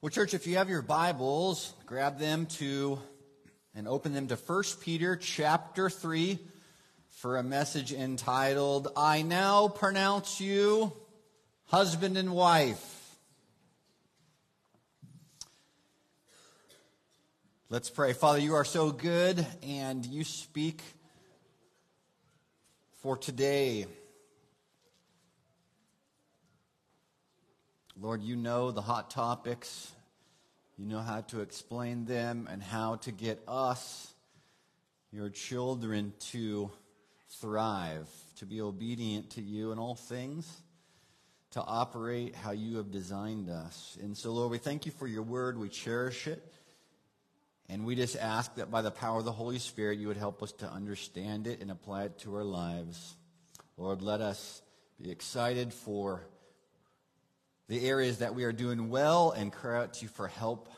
Well, 0.00 0.10
church, 0.10 0.32
if 0.32 0.46
you 0.46 0.58
have 0.58 0.68
your 0.68 0.80
Bibles, 0.80 1.74
grab 1.84 2.20
them 2.20 2.46
to 2.58 3.00
and 3.74 3.88
open 3.88 4.12
them 4.12 4.28
to 4.28 4.36
1 4.36 4.62
Peter 4.80 5.16
chapter 5.16 5.90
3 5.90 6.38
for 7.08 7.36
a 7.36 7.42
message 7.42 7.92
entitled, 7.92 8.92
I 8.96 9.22
now 9.22 9.66
pronounce 9.66 10.40
you 10.40 10.92
husband 11.64 12.16
and 12.16 12.32
wife. 12.32 13.16
Let's 17.68 17.90
pray. 17.90 18.12
Father, 18.12 18.38
you 18.38 18.54
are 18.54 18.64
so 18.64 18.92
good 18.92 19.44
and 19.64 20.06
you 20.06 20.22
speak 20.22 20.80
for 23.02 23.16
today. 23.16 23.86
Lord, 28.00 28.22
you 28.22 28.36
know 28.36 28.70
the 28.70 28.80
hot 28.80 29.10
topics. 29.10 29.90
You 30.76 30.86
know 30.86 31.00
how 31.00 31.22
to 31.22 31.40
explain 31.40 32.04
them 32.04 32.48
and 32.48 32.62
how 32.62 32.96
to 32.96 33.10
get 33.10 33.42
us, 33.48 34.14
your 35.10 35.30
children, 35.30 36.12
to 36.30 36.70
thrive, 37.40 38.08
to 38.36 38.46
be 38.46 38.60
obedient 38.60 39.30
to 39.30 39.42
you 39.42 39.72
in 39.72 39.80
all 39.80 39.96
things, 39.96 40.48
to 41.50 41.60
operate 41.60 42.36
how 42.36 42.52
you 42.52 42.76
have 42.76 42.92
designed 42.92 43.50
us. 43.50 43.98
And 44.00 44.16
so, 44.16 44.30
Lord, 44.30 44.52
we 44.52 44.58
thank 44.58 44.86
you 44.86 44.92
for 44.92 45.08
your 45.08 45.24
word. 45.24 45.58
We 45.58 45.68
cherish 45.68 46.28
it. 46.28 46.40
And 47.68 47.84
we 47.84 47.96
just 47.96 48.16
ask 48.16 48.54
that 48.54 48.70
by 48.70 48.82
the 48.82 48.92
power 48.92 49.18
of 49.18 49.24
the 49.24 49.32
Holy 49.32 49.58
Spirit, 49.58 49.98
you 49.98 50.06
would 50.06 50.16
help 50.16 50.40
us 50.40 50.52
to 50.52 50.70
understand 50.70 51.48
it 51.48 51.60
and 51.60 51.70
apply 51.70 52.04
it 52.04 52.18
to 52.20 52.36
our 52.36 52.44
lives. 52.44 53.16
Lord, 53.76 54.02
let 54.02 54.20
us 54.20 54.62
be 55.02 55.10
excited 55.10 55.74
for 55.74 56.22
the 57.68 57.86
areas 57.86 58.18
that 58.18 58.34
we 58.34 58.44
are 58.44 58.52
doing 58.52 58.88
well 58.88 59.30
and 59.30 59.52
cry 59.52 59.78
out 59.78 59.94
to 59.94 60.02
you 60.02 60.08
for 60.08 60.26
help 60.26 60.68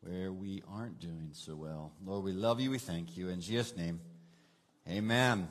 where 0.00 0.32
we 0.32 0.62
aren't 0.72 0.98
doing 0.98 1.30
so 1.32 1.54
well. 1.54 1.92
Lord, 2.04 2.24
we 2.24 2.32
love 2.32 2.60
you. 2.60 2.70
We 2.70 2.78
thank 2.78 3.16
you. 3.16 3.28
In 3.28 3.40
Jesus' 3.40 3.76
name, 3.76 4.00
amen. 4.88 5.48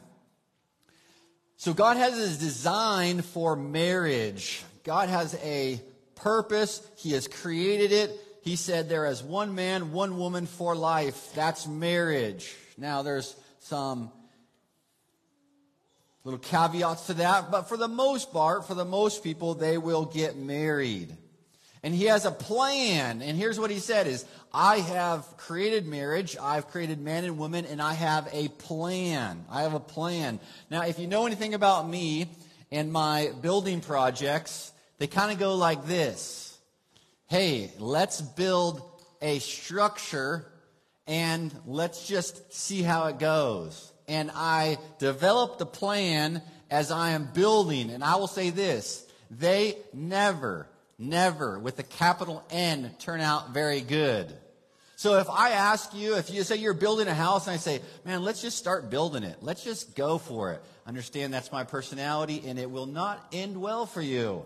So 1.57 1.73
God 1.73 1.97
has 1.97 2.17
a 2.17 2.39
design 2.39 3.21
for 3.21 3.55
marriage. 3.55 4.63
God 4.83 5.09
has 5.09 5.35
a 5.43 5.79
purpose. 6.15 6.81
He 6.97 7.11
has 7.11 7.27
created 7.27 7.91
it. 7.91 8.11
He 8.41 8.55
said 8.55 8.89
there 8.89 9.05
is 9.05 9.21
one 9.21 9.53
man, 9.53 9.91
one 9.91 10.17
woman 10.17 10.47
for 10.47 10.75
life. 10.75 11.33
That's 11.35 11.67
marriage. 11.67 12.55
Now 12.77 13.03
there's 13.03 13.35
some 13.59 14.11
little 16.23 16.39
caveats 16.39 17.07
to 17.07 17.13
that, 17.15 17.51
but 17.51 17.69
for 17.69 17.77
the 17.77 17.87
most 17.87 18.31
part, 18.31 18.67
for 18.67 18.73
the 18.73 18.85
most 18.85 19.23
people, 19.23 19.55
they 19.55 19.77
will 19.77 20.05
get 20.05 20.37
married. 20.37 21.15
And 21.81 21.95
he 21.95 22.05
has 22.05 22.25
a 22.25 22.31
plan. 22.31 23.21
And 23.21 23.37
here's 23.37 23.59
what 23.59 23.71
he 23.71 23.79
said 23.79 24.05
is, 24.05 24.25
I 24.53 24.79
have 24.79 25.25
created 25.37 25.87
marriage, 25.87 26.35
I've 26.41 26.67
created 26.67 26.99
man 26.99 27.23
and 27.23 27.37
woman, 27.37 27.65
and 27.65 27.81
I 27.81 27.93
have 27.93 28.27
a 28.33 28.49
plan. 28.49 29.45
I 29.49 29.61
have 29.61 29.73
a 29.73 29.79
plan. 29.79 30.39
Now, 30.69 30.81
if 30.81 30.99
you 30.99 31.07
know 31.07 31.25
anything 31.25 31.53
about 31.53 31.87
me 31.87 32.29
and 32.71 32.91
my 32.91 33.31
building 33.41 33.79
projects, 33.79 34.73
they 34.97 35.07
kind 35.07 35.31
of 35.31 35.39
go 35.39 35.55
like 35.55 35.85
this. 35.85 36.57
Hey, 37.27 37.71
let's 37.79 38.19
build 38.21 38.81
a 39.21 39.39
structure 39.39 40.45
and 41.07 41.55
let's 41.65 42.07
just 42.07 42.53
see 42.53 42.81
how 42.81 43.07
it 43.07 43.19
goes 43.19 43.93
and 44.09 44.31
I 44.35 44.77
develop 44.97 45.57
the 45.57 45.65
plan 45.65 46.41
as 46.69 46.91
I 46.91 47.11
am 47.11 47.29
building. 47.33 47.89
And 47.89 48.03
I 48.03 48.15
will 48.15 48.27
say 48.27 48.49
this 48.49 49.07
they 49.31 49.77
never, 49.93 50.67
never, 50.97 51.59
with 51.59 51.79
a 51.79 51.83
capital 51.83 52.43
N, 52.49 52.91
turn 52.99 53.21
out 53.21 53.53
very 53.53 53.81
good. 53.81 54.33
So 54.95 55.17
if 55.17 55.29
I 55.29 55.51
ask 55.51 55.93
you, 55.93 56.17
if 56.17 56.29
you 56.29 56.43
say 56.43 56.57
you're 56.57 56.73
building 56.73 57.07
a 57.07 57.13
house 57.13 57.47
and 57.47 57.53
I 57.53 57.57
say, 57.57 57.79
man, 58.03 58.21
let's 58.21 58.41
just 58.41 58.57
start 58.57 58.89
building 58.89 59.23
it. 59.23 59.37
Let's 59.39 59.63
just 59.63 59.95
go 59.95 60.17
for 60.17 60.51
it. 60.51 60.61
Understand 60.85 61.33
that's 61.33 61.53
my 61.53 61.63
personality 61.63 62.43
and 62.45 62.59
it 62.59 62.69
will 62.69 62.85
not 62.85 63.25
end 63.31 63.61
well 63.61 63.85
for 63.85 64.01
you. 64.01 64.43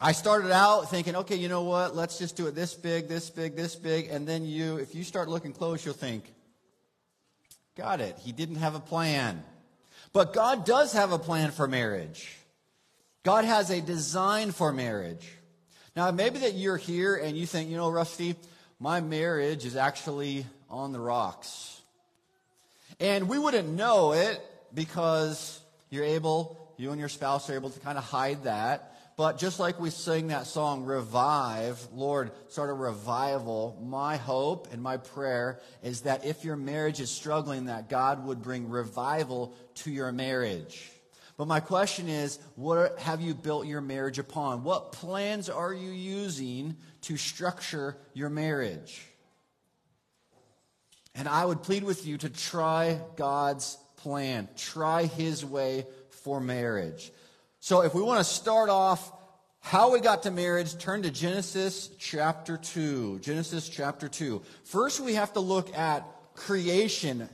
I 0.00 0.12
started 0.12 0.50
out 0.50 0.90
thinking, 0.90 1.14
okay, 1.14 1.36
you 1.36 1.50
know 1.50 1.64
what? 1.64 1.94
Let's 1.94 2.18
just 2.18 2.36
do 2.36 2.46
it 2.46 2.54
this 2.54 2.72
big, 2.72 3.06
this 3.06 3.28
big, 3.28 3.54
this 3.54 3.76
big. 3.76 4.08
And 4.08 4.26
then 4.26 4.46
you, 4.46 4.78
if 4.78 4.94
you 4.94 5.04
start 5.04 5.28
looking 5.28 5.52
close, 5.52 5.84
you'll 5.84 5.92
think, 5.92 6.24
Got 7.76 8.00
it. 8.00 8.18
He 8.18 8.32
didn't 8.32 8.56
have 8.56 8.74
a 8.74 8.80
plan. 8.80 9.42
But 10.12 10.32
God 10.32 10.64
does 10.64 10.92
have 10.92 11.12
a 11.12 11.18
plan 11.18 11.50
for 11.50 11.68
marriage. 11.68 12.36
God 13.22 13.44
has 13.44 13.70
a 13.70 13.80
design 13.80 14.50
for 14.50 14.72
marriage. 14.72 15.28
Now, 15.94 16.10
maybe 16.10 16.38
that 16.40 16.54
you're 16.54 16.76
here 16.76 17.16
and 17.16 17.36
you 17.36 17.46
think, 17.46 17.70
you 17.70 17.76
know, 17.76 17.90
Rusty, 17.90 18.34
my 18.78 19.00
marriage 19.00 19.64
is 19.64 19.76
actually 19.76 20.46
on 20.68 20.92
the 20.92 21.00
rocks. 21.00 21.80
And 22.98 23.28
we 23.28 23.38
wouldn't 23.38 23.68
know 23.68 24.12
it 24.12 24.40
because 24.74 25.60
you're 25.90 26.04
able, 26.04 26.74
you 26.76 26.90
and 26.90 26.98
your 26.98 27.08
spouse 27.08 27.50
are 27.50 27.54
able 27.54 27.70
to 27.70 27.80
kind 27.80 27.98
of 27.98 28.04
hide 28.04 28.44
that. 28.44 28.96
But 29.20 29.36
just 29.36 29.60
like 29.60 29.78
we 29.78 29.90
sing 29.90 30.28
that 30.28 30.46
song, 30.46 30.84
Revive, 30.84 31.88
Lord, 31.92 32.30
start 32.48 32.70
a 32.70 32.72
revival. 32.72 33.78
My 33.86 34.16
hope 34.16 34.68
and 34.72 34.80
my 34.80 34.96
prayer 34.96 35.60
is 35.82 36.00
that 36.00 36.24
if 36.24 36.42
your 36.42 36.56
marriage 36.56 37.00
is 37.00 37.10
struggling, 37.10 37.66
that 37.66 37.90
God 37.90 38.24
would 38.24 38.40
bring 38.40 38.70
revival 38.70 39.54
to 39.74 39.90
your 39.90 40.10
marriage. 40.10 40.90
But 41.36 41.48
my 41.48 41.60
question 41.60 42.08
is, 42.08 42.38
what 42.54 42.98
have 43.00 43.20
you 43.20 43.34
built 43.34 43.66
your 43.66 43.82
marriage 43.82 44.18
upon? 44.18 44.64
What 44.64 44.92
plans 44.92 45.50
are 45.50 45.74
you 45.74 45.90
using 45.90 46.78
to 47.02 47.18
structure 47.18 47.98
your 48.14 48.30
marriage? 48.30 49.06
And 51.14 51.28
I 51.28 51.44
would 51.44 51.62
plead 51.62 51.84
with 51.84 52.06
you 52.06 52.16
to 52.16 52.30
try 52.30 52.98
God's 53.16 53.76
plan, 53.98 54.48
try 54.56 55.04
His 55.04 55.44
way 55.44 55.84
for 56.08 56.40
marriage. 56.40 57.12
So 57.62 57.82
if 57.82 57.94
we 57.94 58.00
want 58.00 58.18
to 58.18 58.24
start 58.24 58.70
off 58.70 59.12
how 59.60 59.92
we 59.92 60.00
got 60.00 60.22
to 60.22 60.30
marriage, 60.30 60.78
turn 60.78 61.02
to 61.02 61.10
Genesis 61.10 61.90
chapter 61.98 62.56
2. 62.56 63.18
Genesis 63.18 63.68
chapter 63.68 64.08
2. 64.08 64.40
First, 64.64 65.00
we 65.00 65.14
have 65.14 65.34
to 65.34 65.40
look 65.40 65.76
at 65.76 66.06
creation. 66.34 67.28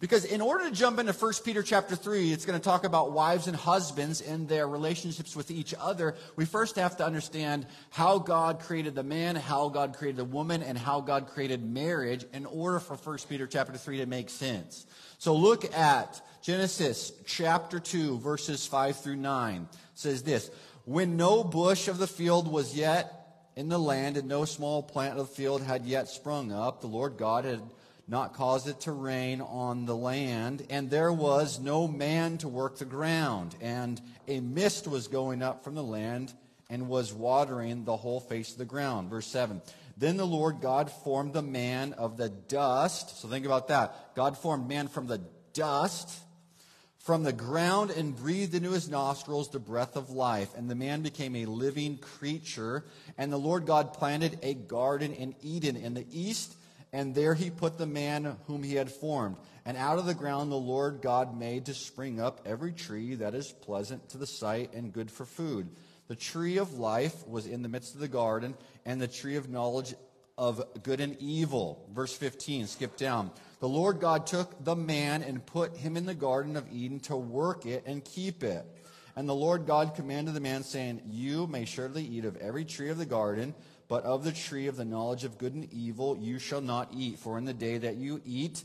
Because 0.00 0.24
in 0.24 0.40
order 0.40 0.64
to 0.64 0.74
jump 0.74 0.98
into 0.98 1.12
1 1.12 1.32
Peter 1.44 1.62
chapter 1.62 1.94
3, 1.94 2.32
it's 2.32 2.46
going 2.46 2.58
to 2.58 2.64
talk 2.64 2.84
about 2.84 3.12
wives 3.12 3.48
and 3.48 3.56
husbands 3.56 4.22
and 4.22 4.48
their 4.48 4.66
relationships 4.66 5.36
with 5.36 5.50
each 5.50 5.74
other. 5.78 6.14
We 6.36 6.46
first 6.46 6.76
have 6.76 6.96
to 6.96 7.04
understand 7.04 7.66
how 7.90 8.18
God 8.18 8.60
created 8.60 8.94
the 8.94 9.02
man, 9.02 9.36
how 9.36 9.68
God 9.68 9.94
created 9.94 10.16
the 10.16 10.24
woman, 10.24 10.62
and 10.62 10.78
how 10.78 11.02
God 11.02 11.26
created 11.26 11.62
marriage 11.62 12.24
in 12.32 12.46
order 12.46 12.80
for 12.80 12.96
1 12.96 13.18
Peter 13.28 13.46
chapter 13.46 13.76
3 13.76 13.98
to 13.98 14.06
make 14.06 14.30
sense. 14.30 14.86
So 15.18 15.34
look 15.34 15.64
at 15.74 16.20
Genesis 16.42 17.12
chapter 17.26 17.80
2, 17.80 18.18
verses 18.18 18.66
5 18.66 19.00
through 19.00 19.16
9. 19.16 19.62
It 19.62 19.78
says 19.94 20.22
this 20.22 20.50
When 20.84 21.16
no 21.16 21.42
bush 21.42 21.88
of 21.88 21.98
the 21.98 22.06
field 22.06 22.50
was 22.50 22.76
yet 22.76 23.12
in 23.56 23.68
the 23.68 23.78
land, 23.78 24.16
and 24.16 24.28
no 24.28 24.44
small 24.44 24.82
plant 24.82 25.18
of 25.18 25.28
the 25.28 25.34
field 25.34 25.62
had 25.62 25.86
yet 25.86 26.08
sprung 26.08 26.52
up, 26.52 26.80
the 26.80 26.86
Lord 26.86 27.16
God 27.16 27.44
had 27.44 27.62
not 28.08 28.34
caused 28.34 28.68
it 28.68 28.80
to 28.82 28.92
rain 28.92 29.40
on 29.40 29.86
the 29.86 29.96
land, 29.96 30.64
and 30.70 30.90
there 30.90 31.12
was 31.12 31.58
no 31.58 31.88
man 31.88 32.38
to 32.38 32.48
work 32.48 32.78
the 32.78 32.84
ground. 32.84 33.56
And 33.60 34.00
a 34.28 34.40
mist 34.40 34.86
was 34.86 35.08
going 35.08 35.42
up 35.42 35.64
from 35.64 35.74
the 35.74 35.82
land 35.82 36.32
and 36.70 36.88
was 36.88 37.12
watering 37.12 37.84
the 37.84 37.96
whole 37.96 38.20
face 38.20 38.52
of 38.52 38.58
the 38.58 38.64
ground. 38.64 39.10
Verse 39.10 39.26
7. 39.26 39.60
Then 39.96 40.16
the 40.16 40.26
Lord 40.26 40.60
God 40.60 40.90
formed 40.90 41.32
the 41.32 41.42
man 41.42 41.94
of 41.94 42.16
the 42.16 42.28
dust. 42.28 43.20
So 43.20 43.28
think 43.28 43.46
about 43.46 43.68
that. 43.68 44.14
God 44.14 44.36
formed 44.36 44.68
man 44.68 44.88
from 44.88 45.06
the 45.06 45.22
dust 45.52 46.20
from 47.06 47.22
the 47.22 47.32
ground 47.32 47.92
and 47.92 48.16
breathed 48.16 48.52
into 48.52 48.72
his 48.72 48.88
nostrils 48.88 49.48
the 49.48 49.60
breath 49.60 49.94
of 49.94 50.10
life. 50.10 50.48
And 50.56 50.68
the 50.68 50.74
man 50.74 51.02
became 51.02 51.36
a 51.36 51.46
living 51.46 51.98
creature. 51.98 52.84
And 53.16 53.32
the 53.32 53.36
Lord 53.36 53.64
God 53.64 53.92
planted 53.92 54.40
a 54.42 54.54
garden 54.54 55.14
in 55.14 55.36
Eden 55.40 55.76
in 55.76 55.94
the 55.94 56.04
east, 56.10 56.56
and 56.92 57.14
there 57.14 57.34
he 57.34 57.48
put 57.48 57.78
the 57.78 57.86
man 57.86 58.36
whom 58.48 58.64
he 58.64 58.74
had 58.74 58.90
formed. 58.90 59.36
And 59.64 59.76
out 59.76 60.00
of 60.00 60.06
the 60.06 60.14
ground 60.14 60.50
the 60.50 60.56
Lord 60.56 61.00
God 61.00 61.38
made 61.38 61.66
to 61.66 61.74
spring 61.74 62.20
up 62.20 62.40
every 62.44 62.72
tree 62.72 63.14
that 63.14 63.36
is 63.36 63.52
pleasant 63.52 64.08
to 64.10 64.18
the 64.18 64.26
sight 64.26 64.74
and 64.74 64.92
good 64.92 65.10
for 65.10 65.24
food. 65.24 65.68
The 66.08 66.16
tree 66.16 66.58
of 66.58 66.78
life 66.78 67.26
was 67.26 67.46
in 67.46 67.62
the 67.62 67.68
midst 67.68 67.94
of 67.94 68.00
the 68.00 68.08
garden, 68.08 68.54
and 68.84 69.00
the 69.00 69.08
tree 69.08 69.36
of 69.36 69.48
knowledge 69.48 69.94
of 70.38 70.62
good 70.82 71.00
and 71.00 71.16
evil. 71.18 71.88
Verse 71.92 72.14
15, 72.14 72.66
skip 72.66 72.96
down. 72.96 73.30
The 73.60 73.68
Lord 73.68 74.00
God 74.00 74.26
took 74.26 74.62
the 74.64 74.76
man 74.76 75.22
and 75.22 75.44
put 75.44 75.76
him 75.76 75.96
in 75.96 76.06
the 76.06 76.14
Garden 76.14 76.56
of 76.56 76.70
Eden 76.70 77.00
to 77.00 77.16
work 77.16 77.64
it 77.64 77.84
and 77.86 78.04
keep 78.04 78.44
it. 78.44 78.66
And 79.16 79.26
the 79.26 79.34
Lord 79.34 79.66
God 79.66 79.94
commanded 79.94 80.34
the 80.34 80.40
man, 80.40 80.62
saying, 80.62 81.00
You 81.06 81.46
may 81.46 81.64
surely 81.64 82.04
eat 82.04 82.26
of 82.26 82.36
every 82.36 82.66
tree 82.66 82.90
of 82.90 82.98
the 82.98 83.06
garden, 83.06 83.54
but 83.88 84.04
of 84.04 84.24
the 84.24 84.32
tree 84.32 84.66
of 84.66 84.76
the 84.76 84.84
knowledge 84.84 85.24
of 85.24 85.38
good 85.38 85.54
and 85.54 85.72
evil 85.72 86.18
you 86.18 86.38
shall 86.38 86.60
not 86.60 86.92
eat, 86.94 87.18
for 87.18 87.38
in 87.38 87.46
the 87.46 87.54
day 87.54 87.78
that 87.78 87.96
you 87.96 88.20
eat, 88.26 88.62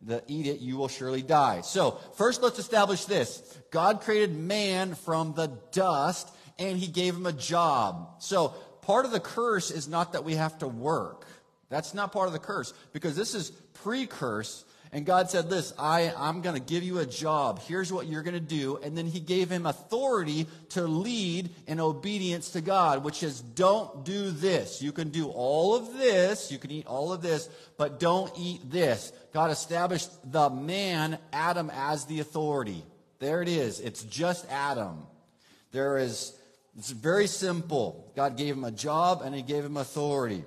the 0.00 0.22
eat 0.28 0.46
it, 0.46 0.60
you 0.60 0.76
will 0.76 0.88
surely 0.88 1.22
die. 1.22 1.62
So, 1.62 1.98
first 2.14 2.42
let's 2.42 2.60
establish 2.60 3.06
this. 3.06 3.58
God 3.72 4.02
created 4.02 4.36
man 4.36 4.94
from 4.94 5.34
the 5.34 5.48
dust, 5.72 6.32
and 6.58 6.78
he 6.78 6.86
gave 6.86 7.14
him 7.14 7.26
a 7.26 7.32
job. 7.32 8.22
So 8.22 8.48
part 8.82 9.04
of 9.04 9.10
the 9.10 9.20
curse 9.20 9.70
is 9.70 9.88
not 9.88 10.12
that 10.12 10.24
we 10.24 10.34
have 10.34 10.58
to 10.58 10.68
work. 10.68 11.26
That's 11.68 11.94
not 11.94 12.12
part 12.12 12.26
of 12.26 12.32
the 12.32 12.38
curse 12.38 12.74
because 12.92 13.16
this 13.16 13.34
is 13.34 13.50
pre 13.50 14.06
curse. 14.06 14.64
And 14.94 15.06
God 15.06 15.30
said, 15.30 15.48
This, 15.48 15.72
I, 15.78 16.12
I'm 16.18 16.42
going 16.42 16.54
to 16.54 16.60
give 16.60 16.82
you 16.82 16.98
a 16.98 17.06
job. 17.06 17.62
Here's 17.62 17.90
what 17.90 18.06
you're 18.06 18.22
going 18.22 18.34
to 18.34 18.40
do. 18.40 18.76
And 18.76 18.96
then 18.96 19.06
he 19.06 19.20
gave 19.20 19.48
him 19.48 19.64
authority 19.64 20.46
to 20.70 20.82
lead 20.82 21.48
in 21.66 21.80
obedience 21.80 22.50
to 22.50 22.60
God, 22.60 23.02
which 23.02 23.22
is 23.22 23.40
don't 23.40 24.04
do 24.04 24.30
this. 24.30 24.82
You 24.82 24.92
can 24.92 25.08
do 25.08 25.28
all 25.28 25.74
of 25.74 25.94
this. 25.94 26.52
You 26.52 26.58
can 26.58 26.70
eat 26.70 26.86
all 26.86 27.10
of 27.10 27.22
this, 27.22 27.48
but 27.78 27.98
don't 27.98 28.30
eat 28.38 28.70
this. 28.70 29.12
God 29.32 29.50
established 29.50 30.10
the 30.30 30.50
man, 30.50 31.18
Adam, 31.32 31.70
as 31.74 32.04
the 32.04 32.20
authority. 32.20 32.84
There 33.18 33.40
it 33.40 33.48
is. 33.48 33.80
It's 33.80 34.02
just 34.02 34.46
Adam. 34.50 35.06
There 35.70 35.96
is, 35.96 36.36
it's 36.76 36.90
very 36.90 37.26
simple. 37.26 38.12
God 38.16 38.36
gave 38.36 38.56
him 38.56 38.64
a 38.64 38.70
job 38.70 39.22
and 39.22 39.34
he 39.34 39.42
gave 39.42 39.64
him 39.64 39.76
authority. 39.76 40.44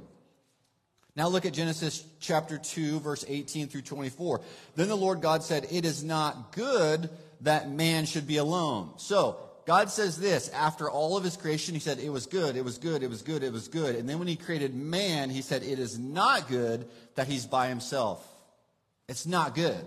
Now 1.16 1.30
look 1.30 1.45
at 1.45 1.54
Genesis 1.54 2.04
chapter 2.19 2.57
2, 2.57 3.00
verse 3.00 3.24
18 3.27 3.68
through 3.68 3.83
24. 3.83 4.42
Then 4.75 4.89
the 4.89 4.95
Lord 4.95 5.22
God 5.22 5.44
said, 5.44 5.68
It 5.72 5.86
is 5.86 6.04
not 6.04 6.51
good 6.51 7.10
that 7.42 7.69
man 7.69 8.06
should 8.06 8.27
be 8.27 8.38
alone. 8.38 8.92
So, 8.98 9.38
God 9.66 9.89
says 9.89 10.18
this 10.19 10.50
after 10.50 10.89
all 10.89 11.18
of 11.18 11.24
his 11.24 11.38
creation, 11.38 11.74
he 11.74 11.80
said, 11.80 12.00
It 12.00 12.10
was 12.10 12.25
good, 12.25 12.56
it 12.56 12.63
was 12.63 12.77
good, 12.77 13.01
it 13.01 13.10
was 13.10 13.22
good, 13.22 13.44
it 13.44 13.54
was 13.54 13.68
good. 13.68 13.95
And 13.95 14.07
then 14.07 14.19
when 14.19 14.27
he 14.27 14.36
created 14.36 14.75
man, 14.75 15.30
he 15.30 15.42
said, 15.42 15.63
It 15.63 15.80
is 15.80 15.98
not 15.98 16.50
good 16.50 16.88
that 17.16 17.27
he's 17.27 17.45
by 17.45 17.68
himself. 17.69 18.25
It's 19.07 19.25
not 19.25 19.56
good. 19.56 19.86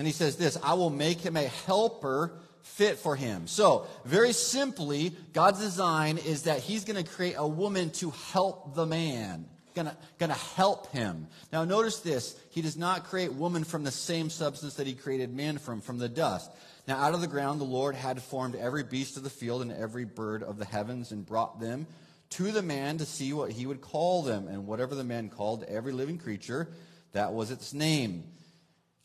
And 0.00 0.06
he 0.06 0.14
says 0.14 0.36
this 0.36 0.56
I 0.62 0.72
will 0.72 0.88
make 0.88 1.20
him 1.20 1.36
a 1.36 1.42
helper 1.42 2.32
fit 2.62 2.96
for 2.96 3.14
him. 3.14 3.46
So, 3.46 3.86
very 4.06 4.32
simply, 4.32 5.14
God's 5.34 5.60
design 5.60 6.16
is 6.16 6.44
that 6.44 6.60
he's 6.60 6.86
going 6.86 7.04
to 7.04 7.10
create 7.10 7.34
a 7.36 7.46
woman 7.46 7.90
to 7.90 8.08
help 8.32 8.74
the 8.74 8.86
man. 8.86 9.44
Gonna, 9.74 9.94
help 10.32 10.90
him. 10.92 11.26
Now 11.52 11.66
notice 11.66 12.00
this. 12.00 12.34
He 12.48 12.62
does 12.62 12.78
not 12.78 13.04
create 13.04 13.34
woman 13.34 13.62
from 13.62 13.84
the 13.84 13.90
same 13.90 14.30
substance 14.30 14.76
that 14.76 14.86
he 14.86 14.94
created 14.94 15.34
man 15.34 15.58
from, 15.58 15.82
from 15.82 15.98
the 15.98 16.08
dust. 16.08 16.50
Now 16.88 16.96
out 16.96 17.12
of 17.12 17.20
the 17.20 17.26
ground 17.26 17.60
the 17.60 17.64
Lord 17.64 17.94
had 17.94 18.22
formed 18.22 18.54
every 18.54 18.84
beast 18.84 19.18
of 19.18 19.22
the 19.22 19.28
field 19.28 19.60
and 19.60 19.70
every 19.70 20.06
bird 20.06 20.42
of 20.42 20.56
the 20.56 20.64
heavens 20.64 21.12
and 21.12 21.26
brought 21.26 21.60
them 21.60 21.86
to 22.30 22.52
the 22.52 22.62
man 22.62 22.96
to 22.98 23.04
see 23.04 23.34
what 23.34 23.52
he 23.52 23.66
would 23.66 23.82
call 23.82 24.22
them. 24.22 24.48
And 24.48 24.66
whatever 24.66 24.94
the 24.94 25.04
man 25.04 25.28
called 25.28 25.62
every 25.64 25.92
living 25.92 26.16
creature, 26.16 26.68
that 27.12 27.34
was 27.34 27.50
its 27.50 27.74
name. 27.74 28.24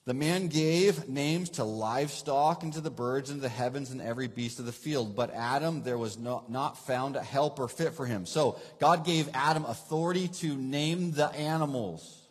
The 0.05 0.13
man 0.13 0.49
gave 0.49 1.09
names 1.09 1.49
to 1.51 1.63
livestock 1.63 2.61
and 2.61 2.71
to 2.73 2.81
the 2.81 2.91
birds 2.91 3.31
and 3.31 3.39
to 3.39 3.41
the 3.41 3.49
heavens 3.49 3.89
and 3.89 3.99
every 3.99 4.27
beast 4.27 4.59
of 4.59 4.67
the 4.67 4.71
field. 4.71 5.15
But 5.15 5.33
Adam, 5.33 5.81
there 5.81 5.97
was 5.97 6.19
not, 6.19 6.49
not 6.49 6.77
found 6.85 7.15
a 7.15 7.23
helper 7.23 7.67
fit 7.67 7.93
for 7.93 8.05
him. 8.05 8.27
So 8.27 8.59
God 8.79 9.03
gave 9.03 9.27
Adam 9.33 9.65
authority 9.65 10.27
to 10.27 10.55
name 10.55 11.11
the 11.11 11.29
animals. 11.33 12.21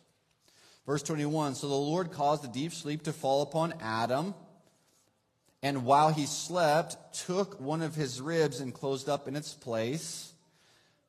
Verse 0.85 1.03
21 1.03 1.55
So 1.55 1.67
the 1.67 1.73
Lord 1.73 2.11
caused 2.11 2.45
a 2.45 2.47
deep 2.47 2.71
sleep 2.71 3.03
to 3.03 3.13
fall 3.13 3.41
upon 3.41 3.73
Adam. 3.81 4.33
And 5.61 5.83
while 5.83 6.13
he 6.13 6.27
slept, 6.27 7.25
took 7.25 7.59
one 7.59 7.81
of 7.81 7.95
his 7.95 8.21
ribs 8.21 8.61
and 8.61 8.73
closed 8.73 9.09
up 9.09 9.27
in 9.27 9.35
its 9.35 9.53
place 9.53 10.31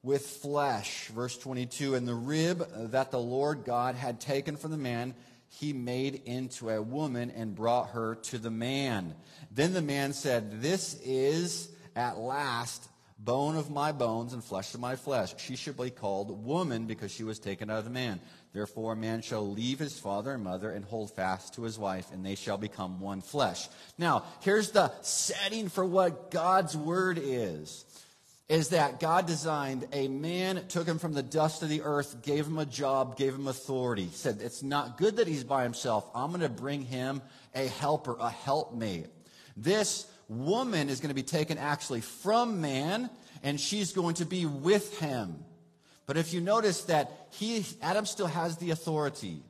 with 0.03 0.27
flesh. 0.27 1.09
Verse 1.09 1.39
22 1.39 1.95
And 1.95 2.09
the 2.09 2.15
rib 2.15 2.67
that 2.91 3.13
the 3.13 3.21
Lord 3.21 3.65
God 3.65 3.95
had 3.95 4.21
taken 4.21 4.57
from 4.57 4.73
the 4.73 4.77
man 4.77 5.15
he 5.49 5.73
made 5.73 6.23
into 6.25 6.71
a 6.71 6.83
woman 6.83 7.31
and 7.31 7.55
brought 7.55 7.91
her 7.91 8.17
to 8.17 8.39
the 8.39 8.51
man. 8.51 9.15
Then 9.51 9.73
the 9.73 9.83
man 9.83 10.13
said, 10.13 10.61
This 10.61 11.01
is 11.05 11.71
at 11.95 12.19
last 12.19 12.89
bone 13.19 13.57
of 13.57 13.71
my 13.71 13.93
bones 13.93 14.33
and 14.33 14.45
flesh 14.45 14.75
of 14.75 14.81
my 14.81 14.97
flesh. 14.97 15.35
She 15.39 15.57
should 15.57 15.77
be 15.77 15.91
called 15.91 16.45
woman 16.45 16.87
because 16.87 17.11
she 17.11 17.25
was 17.25 17.39
taken 17.39 17.71
out 17.71 17.79
of 17.79 17.85
the 17.85 17.91
man. 17.91 18.21
Therefore, 18.53 18.93
a 18.93 18.97
man 18.97 19.23
shall 19.23 19.51
leave 19.51 19.79
his 19.79 19.99
father 19.99 20.33
and 20.33 20.45
mother 20.45 20.71
and 20.71 20.85
hold 20.85 21.11
fast 21.11 21.55
to 21.55 21.63
his 21.63 21.79
wife, 21.79 22.11
and 22.13 22.25
they 22.25 22.35
shall 22.35 22.59
become 22.59 23.01
one 23.01 23.21
flesh. 23.21 23.69
Now, 23.99 24.25
here's 24.41 24.71
the 24.71 24.93
setting 25.03 25.69
for 25.69 25.85
what 25.85 26.31
God's 26.31 26.77
word 26.77 27.19
is 27.23 27.85
is 28.49 28.69
that 28.69 29.01
God 29.01 29.27
designed 29.27 29.89
a 29.93 30.07
man, 30.07 30.67
took 30.69 30.87
him 30.87 30.99
from 30.99 31.15
the 31.15 31.23
dust 31.23 31.63
of 31.63 31.69
the 31.69 31.83
earth, 31.83 32.23
gave 32.23 32.47
him 32.47 32.59
a 32.59 32.67
job, 32.67 33.17
gave 33.17 33.35
him 33.35 33.49
authority. 33.49 34.09
Said, 34.13 34.39
It's 34.41 34.63
not 34.63 34.99
good 34.99 35.17
that 35.17 35.27
he's 35.27 35.43
by 35.43 35.65
himself. 35.65 36.09
I'm 36.15 36.29
going 36.29 36.43
to 36.43 36.49
bring 36.49 36.83
him 36.83 37.23
a 37.55 37.67
helper, 37.67 38.17
a 38.21 38.31
helpmate. 38.31 39.09
This 39.57 40.07
woman 40.29 40.89
is 40.89 41.01
going 41.01 41.09
to 41.09 41.15
be 41.15 41.25
taken 41.25 41.59
actually 41.59 42.03
from 42.03 42.61
man, 42.61 43.11
and 43.43 43.61
she's 43.61 43.93
going 43.93 44.15
to 44.17 44.25
be 44.25 44.47
with 44.47 44.97
him. 45.01 45.45
But 46.07 46.17
if 46.17 46.33
you 46.33 46.41
notice 46.41 46.83
that 46.85 47.29
he, 47.33 47.67
Adam 47.83 48.07
still 48.07 48.29
has 48.29 48.59
the 48.59 48.71
authority. 48.71 49.43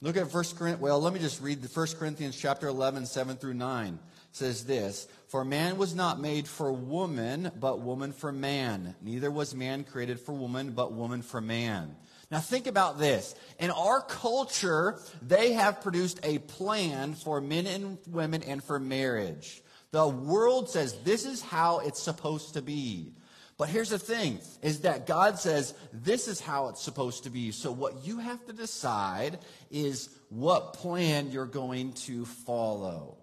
Look 0.00 0.16
at 0.16 0.30
First 0.30 0.56
Corinthians. 0.56 0.80
Well, 0.80 1.00
let 1.00 1.12
me 1.12 1.20
just 1.20 1.42
read 1.42 1.60
the 1.60 1.68
First 1.68 1.98
Corinthians 1.98 2.34
chapter 2.34 2.66
11, 2.66 3.04
7 3.04 3.36
through 3.36 3.54
9 3.54 3.98
says 4.34 4.64
this 4.64 5.08
For 5.28 5.44
man 5.44 5.78
was 5.78 5.94
not 5.94 6.20
made 6.20 6.46
for 6.46 6.72
woman, 6.72 7.50
but 7.58 7.80
woman 7.80 8.12
for 8.12 8.32
man. 8.32 8.94
Neither 9.02 9.30
was 9.30 9.54
man 9.54 9.84
created 9.84 10.20
for 10.20 10.32
woman, 10.32 10.72
but 10.72 10.92
woman 10.92 11.22
for 11.22 11.40
man. 11.40 11.96
Now 12.30 12.40
think 12.40 12.66
about 12.66 12.98
this. 12.98 13.34
In 13.58 13.70
our 13.70 14.00
culture, 14.00 14.98
they 15.22 15.52
have 15.52 15.82
produced 15.82 16.20
a 16.22 16.38
plan 16.38 17.14
for 17.14 17.40
men 17.40 17.66
and 17.66 17.98
women 18.08 18.42
and 18.42 18.62
for 18.62 18.78
marriage. 18.78 19.62
The 19.92 20.08
world 20.08 20.68
says 20.68 20.94
this 21.04 21.24
is 21.24 21.40
how 21.40 21.78
it's 21.80 22.02
supposed 22.02 22.54
to 22.54 22.62
be. 22.62 23.12
But 23.56 23.68
here's 23.68 23.90
the 23.90 24.00
thing 24.00 24.40
is 24.62 24.80
that 24.80 25.06
God 25.06 25.38
says 25.38 25.74
this 25.92 26.26
is 26.26 26.40
how 26.40 26.68
it's 26.68 26.82
supposed 26.82 27.22
to 27.22 27.30
be. 27.30 27.52
So 27.52 27.70
what 27.70 28.04
you 28.04 28.18
have 28.18 28.44
to 28.46 28.52
decide 28.52 29.38
is 29.70 30.08
what 30.28 30.72
plan 30.72 31.30
you're 31.30 31.46
going 31.46 31.92
to 31.92 32.24
follow. 32.24 33.18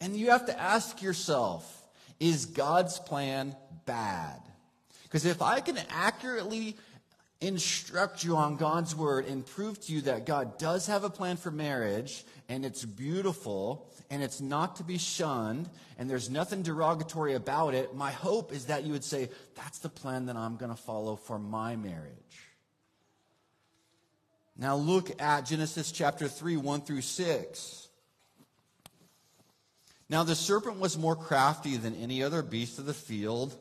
And 0.00 0.16
you 0.16 0.30
have 0.30 0.46
to 0.46 0.60
ask 0.60 1.02
yourself 1.02 1.72
is 2.18 2.46
God's 2.46 2.98
plan 2.98 3.54
bad? 3.84 4.40
Because 5.02 5.24
if 5.24 5.42
I 5.42 5.60
can 5.60 5.78
accurately 5.90 6.76
instruct 7.40 8.24
you 8.24 8.36
on 8.36 8.56
God's 8.56 8.96
word 8.96 9.26
and 9.26 9.44
prove 9.44 9.78
to 9.82 9.92
you 9.92 10.00
that 10.02 10.24
God 10.24 10.58
does 10.58 10.86
have 10.86 11.04
a 11.04 11.10
plan 11.10 11.36
for 11.36 11.50
marriage 11.50 12.24
and 12.48 12.64
it's 12.64 12.84
beautiful 12.84 13.90
and 14.10 14.22
it's 14.22 14.40
not 14.40 14.76
to 14.76 14.84
be 14.84 14.96
shunned 14.96 15.68
and 15.98 16.08
there's 16.08 16.30
nothing 16.30 16.62
derogatory 16.62 17.34
about 17.34 17.74
it, 17.74 17.94
my 17.94 18.10
hope 18.10 18.52
is 18.52 18.66
that 18.66 18.84
you 18.84 18.92
would 18.92 19.04
say, 19.04 19.28
that's 19.54 19.78
the 19.80 19.88
plan 19.88 20.26
that 20.26 20.36
I'm 20.36 20.56
going 20.56 20.70
to 20.70 20.80
follow 20.80 21.16
for 21.16 21.38
my 21.38 21.76
marriage. 21.76 22.12
Now 24.56 24.76
look 24.76 25.20
at 25.20 25.42
Genesis 25.42 25.92
chapter 25.92 26.28
3, 26.28 26.56
1 26.56 26.80
through 26.82 27.02
6. 27.02 27.85
Now 30.08 30.22
the 30.22 30.34
serpent 30.34 30.78
was 30.78 30.96
more 30.96 31.16
crafty 31.16 31.76
than 31.76 31.94
any 31.94 32.22
other 32.22 32.42
beast 32.42 32.78
of 32.78 32.86
the 32.86 32.94
field 32.94 33.56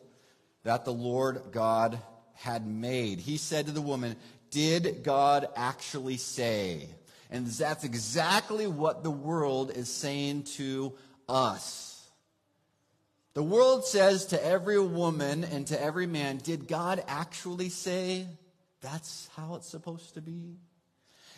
that 0.64 0.86
the 0.86 0.94
Lord 0.94 1.42
God 1.52 2.00
had 2.34 2.68
made. 2.68 3.20
He 3.20 3.38
said 3.38 3.66
to 3.66 3.72
the 3.72 3.82
woman, 3.82 4.16
Did 4.52 5.04
God 5.04 5.48
actually 5.56 6.18
say? 6.18 6.90
And 7.32 7.48
that's 7.48 7.84
exactly 7.84 8.68
what 8.68 9.04
the 9.04 9.12
world 9.12 9.72
is 9.72 9.90
saying 9.90 10.44
to 10.56 10.94
us. 11.28 12.08
The 13.34 13.44
world 13.44 13.86
says 13.86 14.28
to 14.28 14.46
every 14.46 14.80
woman 14.80 15.44
and 15.44 15.68
to 15.68 15.82
every 15.82 16.08
man, 16.08 16.38
Did 16.38 16.68
God 16.68 17.04
actually 17.08 17.70
say 17.70 18.28
that's 18.82 19.30
how 19.36 19.56
it's 19.56 19.68
supposed 19.68 20.14
to 20.14 20.22
be? 20.22 20.58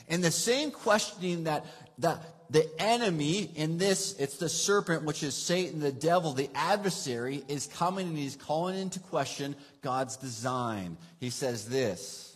And 0.08 0.24
the 0.24 0.32
same 0.32 0.72
questioning 0.72 1.46
that 1.46 1.66
the, 1.98 2.20
the 2.50 2.70
enemy 2.80 3.52
in 3.56 3.78
this, 3.78 4.16
it's 4.18 4.38
the 4.38 4.48
serpent, 4.48 5.04
which 5.04 5.22
is 5.22 5.36
Satan, 5.36 5.80
the 5.80 5.92
devil, 5.92 6.34
the 6.34 6.50
adversary, 6.56 7.44
is 7.48 7.68
coming 7.68 8.08
and 8.08 8.18
he's 8.18 8.36
calling 8.36 8.78
into 8.78 9.00
question 9.00 9.56
God's 9.82 10.16
design. 10.16 10.98
He 11.20 11.30
says 11.30 11.68
this 11.68 12.36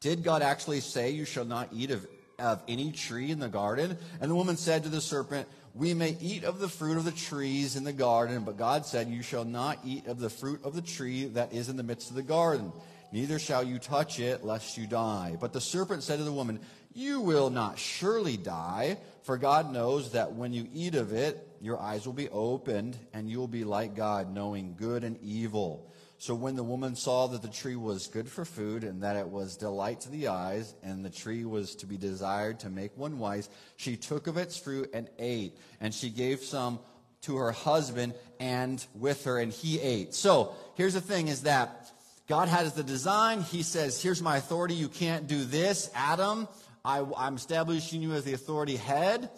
Did 0.00 0.24
God 0.24 0.42
actually 0.42 0.80
say, 0.80 1.10
You 1.10 1.24
shall 1.24 1.44
not 1.44 1.68
eat 1.72 1.92
of, 1.92 2.06
of 2.40 2.62
any 2.66 2.90
tree 2.90 3.30
in 3.30 3.38
the 3.38 3.48
garden? 3.48 3.96
And 4.20 4.30
the 4.30 4.34
woman 4.34 4.56
said 4.56 4.82
to 4.82 4.88
the 4.88 5.00
serpent, 5.00 5.46
We 5.74 5.94
may 5.94 6.16
eat 6.20 6.42
of 6.42 6.58
the 6.58 6.68
fruit 6.68 6.96
of 6.96 7.04
the 7.04 7.12
trees 7.12 7.76
in 7.76 7.84
the 7.84 7.92
garden, 7.92 8.42
but 8.42 8.56
God 8.56 8.84
said, 8.84 9.08
You 9.08 9.22
shall 9.22 9.44
not 9.44 9.78
eat 9.84 10.08
of 10.08 10.18
the 10.18 10.30
fruit 10.30 10.64
of 10.64 10.74
the 10.74 10.82
tree 10.82 11.26
that 11.26 11.52
is 11.52 11.68
in 11.68 11.76
the 11.76 11.84
midst 11.84 12.10
of 12.10 12.16
the 12.16 12.22
garden 12.24 12.72
neither 13.12 13.38
shall 13.38 13.62
you 13.62 13.78
touch 13.78 14.18
it, 14.18 14.44
lest 14.44 14.76
you 14.76 14.86
die. 14.86 15.36
But 15.40 15.52
the 15.52 15.60
serpent 15.60 16.02
said 16.02 16.18
to 16.18 16.24
the 16.24 16.32
woman, 16.32 16.60
You 16.94 17.20
will 17.20 17.50
not 17.50 17.78
surely 17.78 18.36
die, 18.36 18.98
for 19.22 19.38
God 19.38 19.72
knows 19.72 20.12
that 20.12 20.32
when 20.32 20.52
you 20.52 20.66
eat 20.74 20.94
of 20.94 21.12
it, 21.12 21.46
your 21.60 21.80
eyes 21.80 22.06
will 22.06 22.12
be 22.12 22.28
opened, 22.28 22.98
and 23.12 23.30
you 23.30 23.38
will 23.38 23.48
be 23.48 23.64
like 23.64 23.94
God, 23.94 24.34
knowing 24.34 24.74
good 24.76 25.04
and 25.04 25.18
evil. 25.22 25.88
So 26.18 26.34
when 26.34 26.54
the 26.54 26.62
woman 26.62 26.94
saw 26.94 27.26
that 27.26 27.42
the 27.42 27.48
tree 27.48 27.74
was 27.74 28.06
good 28.06 28.28
for 28.28 28.44
food, 28.44 28.84
and 28.84 29.02
that 29.02 29.16
it 29.16 29.28
was 29.28 29.56
delight 29.56 30.00
to 30.02 30.10
the 30.10 30.28
eyes, 30.28 30.74
and 30.82 31.04
the 31.04 31.10
tree 31.10 31.44
was 31.44 31.74
to 31.76 31.86
be 31.86 31.96
desired 31.96 32.60
to 32.60 32.70
make 32.70 32.96
one 32.96 33.18
wise, 33.18 33.48
she 33.76 33.96
took 33.96 34.26
of 34.26 34.36
its 34.36 34.56
fruit 34.56 34.90
and 34.94 35.08
ate. 35.18 35.58
And 35.80 35.92
she 35.92 36.10
gave 36.10 36.40
some 36.40 36.78
to 37.22 37.36
her 37.36 37.52
husband 37.52 38.14
and 38.38 38.84
with 38.94 39.24
her, 39.24 39.38
and 39.38 39.52
he 39.52 39.80
ate. 39.80 40.14
So 40.14 40.54
here's 40.74 40.94
the 40.94 41.00
thing 41.00 41.28
is 41.28 41.42
that 41.42 41.90
God 42.32 42.48
has 42.48 42.72
the 42.72 42.82
design. 42.82 43.42
He 43.42 43.62
says, 43.62 44.02
Here's 44.02 44.22
my 44.22 44.38
authority. 44.38 44.72
You 44.72 44.88
can't 44.88 45.26
do 45.26 45.44
this. 45.44 45.90
Adam, 45.94 46.48
I, 46.82 47.04
I'm 47.18 47.36
establishing 47.36 48.00
you 48.00 48.14
as 48.14 48.24
the 48.24 48.32
authority 48.32 48.76
head. 48.76 49.28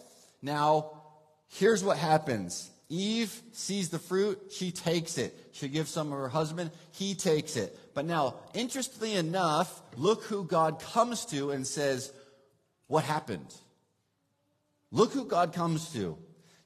Now, 0.41 0.93
here's 1.49 1.83
what 1.83 1.99
happens 1.99 2.71
Eve 2.89 3.43
sees 3.51 3.89
the 3.89 3.99
fruit, 3.99 4.41
she 4.53 4.71
takes 4.71 5.19
it. 5.19 5.35
She 5.51 5.67
gives 5.67 5.91
some 5.91 6.11
to 6.11 6.15
her 6.15 6.29
husband, 6.29 6.71
he 6.93 7.17
takes 7.17 7.57
it. 7.57 7.77
But 7.95 8.05
now, 8.05 8.37
interestingly 8.55 9.17
enough, 9.17 9.83
look 9.97 10.23
who 10.23 10.45
God 10.45 10.79
comes 10.79 11.27
to 11.27 11.51
and 11.51 11.67
says, 11.67 12.13
What 12.87 13.03
happened? 13.03 13.53
Look 14.93 15.13
who 15.13 15.25
God 15.25 15.53
comes 15.53 15.93
to. 15.95 16.17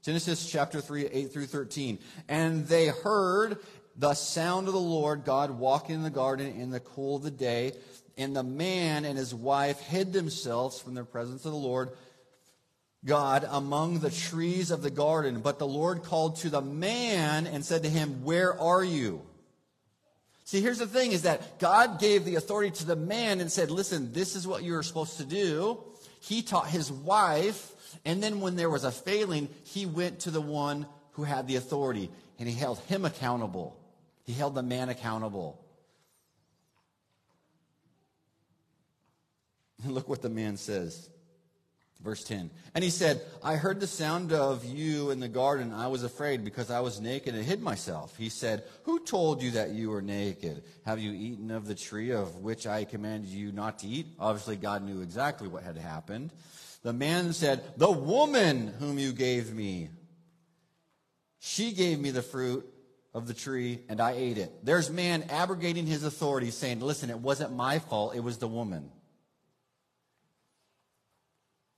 Genesis 0.02 0.48
chapter 0.48 0.80
3, 0.80 1.06
8 1.06 1.32
through 1.32 1.46
13. 1.46 1.98
And 2.28 2.66
they 2.66 2.88
heard 2.88 3.58
the 3.98 4.14
sound 4.14 4.68
of 4.68 4.74
the 4.74 4.80
Lord 4.80 5.24
God 5.24 5.50
walking 5.50 5.96
in 5.96 6.02
the 6.02 6.10
garden 6.10 6.54
in 6.54 6.70
the 6.70 6.80
cool 6.80 7.16
of 7.16 7.22
the 7.22 7.30
day. 7.30 7.72
And 8.16 8.34
the 8.34 8.44
man 8.44 9.04
and 9.04 9.18
his 9.18 9.34
wife 9.34 9.80
hid 9.80 10.12
themselves 10.12 10.80
from 10.80 10.94
the 10.94 11.04
presence 11.04 11.44
of 11.44 11.52
the 11.52 11.58
Lord 11.58 11.90
God 13.04 13.46
among 13.48 13.98
the 13.98 14.10
trees 14.10 14.70
of 14.70 14.82
the 14.82 14.90
garden. 14.90 15.40
But 15.40 15.58
the 15.58 15.66
Lord 15.66 16.04
called 16.04 16.36
to 16.38 16.50
the 16.50 16.60
man 16.60 17.46
and 17.46 17.64
said 17.64 17.82
to 17.82 17.88
him, 17.88 18.24
Where 18.24 18.58
are 18.60 18.82
you? 18.82 19.22
See, 20.44 20.60
here's 20.60 20.78
the 20.78 20.86
thing 20.86 21.12
is 21.12 21.22
that 21.22 21.58
God 21.58 22.00
gave 22.00 22.24
the 22.24 22.36
authority 22.36 22.70
to 22.78 22.86
the 22.86 22.96
man 22.96 23.40
and 23.40 23.50
said, 23.50 23.70
Listen, 23.70 24.12
this 24.12 24.34
is 24.34 24.46
what 24.46 24.62
you're 24.62 24.82
supposed 24.82 25.18
to 25.18 25.24
do. 25.24 25.82
He 26.20 26.42
taught 26.42 26.68
his 26.68 26.90
wife. 26.90 27.72
And 28.04 28.22
then 28.22 28.40
when 28.40 28.56
there 28.56 28.70
was 28.70 28.84
a 28.84 28.92
failing, 28.92 29.48
he 29.64 29.86
went 29.86 30.20
to 30.20 30.30
the 30.30 30.40
one 30.40 30.86
who 31.12 31.24
had 31.24 31.48
the 31.48 31.56
authority 31.56 32.10
and 32.38 32.48
he 32.48 32.54
held 32.54 32.78
him 32.80 33.04
accountable. 33.04 33.76
He 34.28 34.34
held 34.34 34.54
the 34.54 34.62
man 34.62 34.90
accountable. 34.90 35.58
And 39.82 39.94
look 39.94 40.06
what 40.06 40.20
the 40.20 40.28
man 40.28 40.58
says. 40.58 41.08
Verse 42.02 42.22
10. 42.24 42.50
And 42.74 42.84
he 42.84 42.90
said, 42.90 43.22
I 43.42 43.56
heard 43.56 43.80
the 43.80 43.86
sound 43.86 44.34
of 44.34 44.66
you 44.66 45.08
in 45.08 45.18
the 45.18 45.28
garden. 45.28 45.72
I 45.72 45.86
was 45.86 46.04
afraid 46.04 46.44
because 46.44 46.70
I 46.70 46.80
was 46.80 47.00
naked 47.00 47.34
and 47.34 47.42
hid 47.42 47.62
myself. 47.62 48.18
He 48.18 48.28
said, 48.28 48.64
Who 48.82 49.00
told 49.00 49.42
you 49.42 49.52
that 49.52 49.70
you 49.70 49.88
were 49.88 50.02
naked? 50.02 50.62
Have 50.84 50.98
you 50.98 51.12
eaten 51.12 51.50
of 51.50 51.66
the 51.66 51.74
tree 51.74 52.10
of 52.10 52.36
which 52.36 52.66
I 52.66 52.84
commanded 52.84 53.30
you 53.30 53.50
not 53.50 53.78
to 53.78 53.86
eat? 53.86 54.08
Obviously, 54.20 54.56
God 54.56 54.84
knew 54.84 55.00
exactly 55.00 55.48
what 55.48 55.62
had 55.62 55.78
happened. 55.78 56.34
The 56.82 56.92
man 56.92 57.32
said, 57.32 57.64
The 57.78 57.90
woman 57.90 58.74
whom 58.78 58.98
you 58.98 59.12
gave 59.12 59.54
me, 59.54 59.88
she 61.38 61.72
gave 61.72 61.98
me 61.98 62.10
the 62.10 62.20
fruit 62.20 62.74
of 63.14 63.26
the 63.26 63.34
tree 63.34 63.80
and 63.88 64.00
I 64.00 64.12
ate 64.12 64.38
it. 64.38 64.52
There's 64.64 64.90
man 64.90 65.24
abrogating 65.30 65.86
his 65.86 66.04
authority, 66.04 66.50
saying, 66.50 66.80
Listen, 66.80 67.10
it 67.10 67.18
wasn't 67.18 67.54
my 67.54 67.78
fault, 67.78 68.14
it 68.14 68.20
was 68.20 68.38
the 68.38 68.48
woman. 68.48 68.90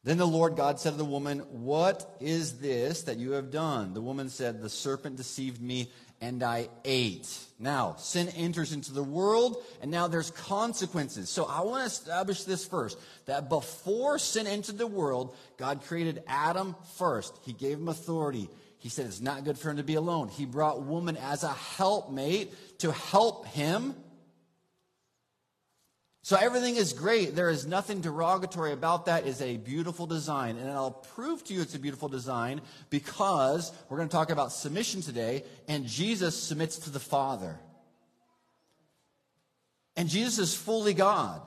Then 0.03 0.17
the 0.17 0.27
Lord 0.27 0.57
God 0.57 0.81
said 0.81 0.93
to 0.93 0.97
the 0.97 1.05
woman, 1.05 1.41
What 1.51 2.17
is 2.21 2.59
this 2.59 3.03
that 3.03 3.19
you 3.19 3.33
have 3.33 3.51
done? 3.51 3.93
The 3.93 4.01
woman 4.01 4.31
said, 4.31 4.61
The 4.61 4.71
serpent 4.71 5.17
deceived 5.17 5.61
me 5.61 5.91
and 6.23 6.43
I 6.43 6.69
ate. 6.85 7.29
Now, 7.59 7.97
sin 7.97 8.29
enters 8.31 8.73
into 8.73 8.93
the 8.93 9.03
world 9.03 9.63
and 9.83 9.91
now 9.91 10.09
there's 10.09 10.31
consequences. 10.31 11.29
So 11.29 11.45
I 11.45 11.61
want 11.61 11.83
to 11.83 11.87
establish 11.87 12.45
this 12.45 12.67
first 12.67 12.99
that 13.27 13.49
before 13.49 14.19
sin 14.19 14.47
entered 14.47 14.79
the 14.79 14.87
world, 14.87 15.37
God 15.59 15.83
created 15.83 16.23
Adam 16.27 16.77
first. 16.97 17.39
He 17.45 17.53
gave 17.53 17.79
him 17.79 17.89
authority. 17.89 18.49
He 18.81 18.89
said 18.89 19.07
it's 19.07 19.21
not 19.21 19.45
good 19.45 19.57
for 19.57 19.71
him 19.71 19.77
to 19.77 19.85
be 19.85 19.95
alone. 19.95 20.29
He 20.29 20.45
brought 20.45 20.83
woman 20.83 21.17
as 21.17 21.45
a 21.45 21.53
helpmate 21.53 22.79
to 22.81 22.91
help 22.91 23.47
him 23.47 23.95
so 26.23 26.37
everything 26.37 26.77
is 26.77 26.93
great. 26.93 27.35
There 27.35 27.49
is 27.49 27.67
nothing 27.67 28.03
derogatory 28.03 28.73
about 28.73 29.07
that. 29.07 29.27
It's 29.27 29.41
a 29.41 29.57
beautiful 29.57 30.07
design. 30.07 30.59
And 30.59 30.71
I'll 30.71 30.91
prove 30.91 31.43
to 31.45 31.55
you 31.55 31.63
it's 31.63 31.75
a 31.75 31.79
beautiful 31.79 32.09
design 32.09 32.61
because 32.91 33.73
we're 33.89 33.97
going 33.97 34.09
to 34.09 34.13
talk 34.13 34.31
about 34.31 34.53
submission 34.53 35.01
today, 35.01 35.45
and 35.67 35.87
Jesus 35.87 36.41
submits 36.41 36.79
to 36.81 36.91
the 36.91 37.01
Father. 37.01 37.59
And 39.97 40.09
Jesus 40.09 40.39
is 40.39 40.55
fully 40.55 40.93
God. 40.93 41.41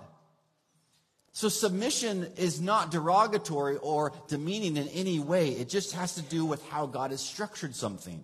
So 1.34 1.50
submission 1.50 2.28
is 2.38 2.62
not 2.62 2.92
derogatory 2.92 3.78
or 3.78 4.13
demeaning 4.28 4.78
in 4.78 4.88
any 4.90 5.20
way. 5.20 5.50
It 5.50 5.68
just 5.68 5.94
has 5.94 6.13
to 6.16 6.22
do 6.22 6.46
with 6.46 6.63
how 6.70 6.86
God 6.86 7.10
has 7.10 7.22
structured 7.22 7.75
something. 7.75 8.22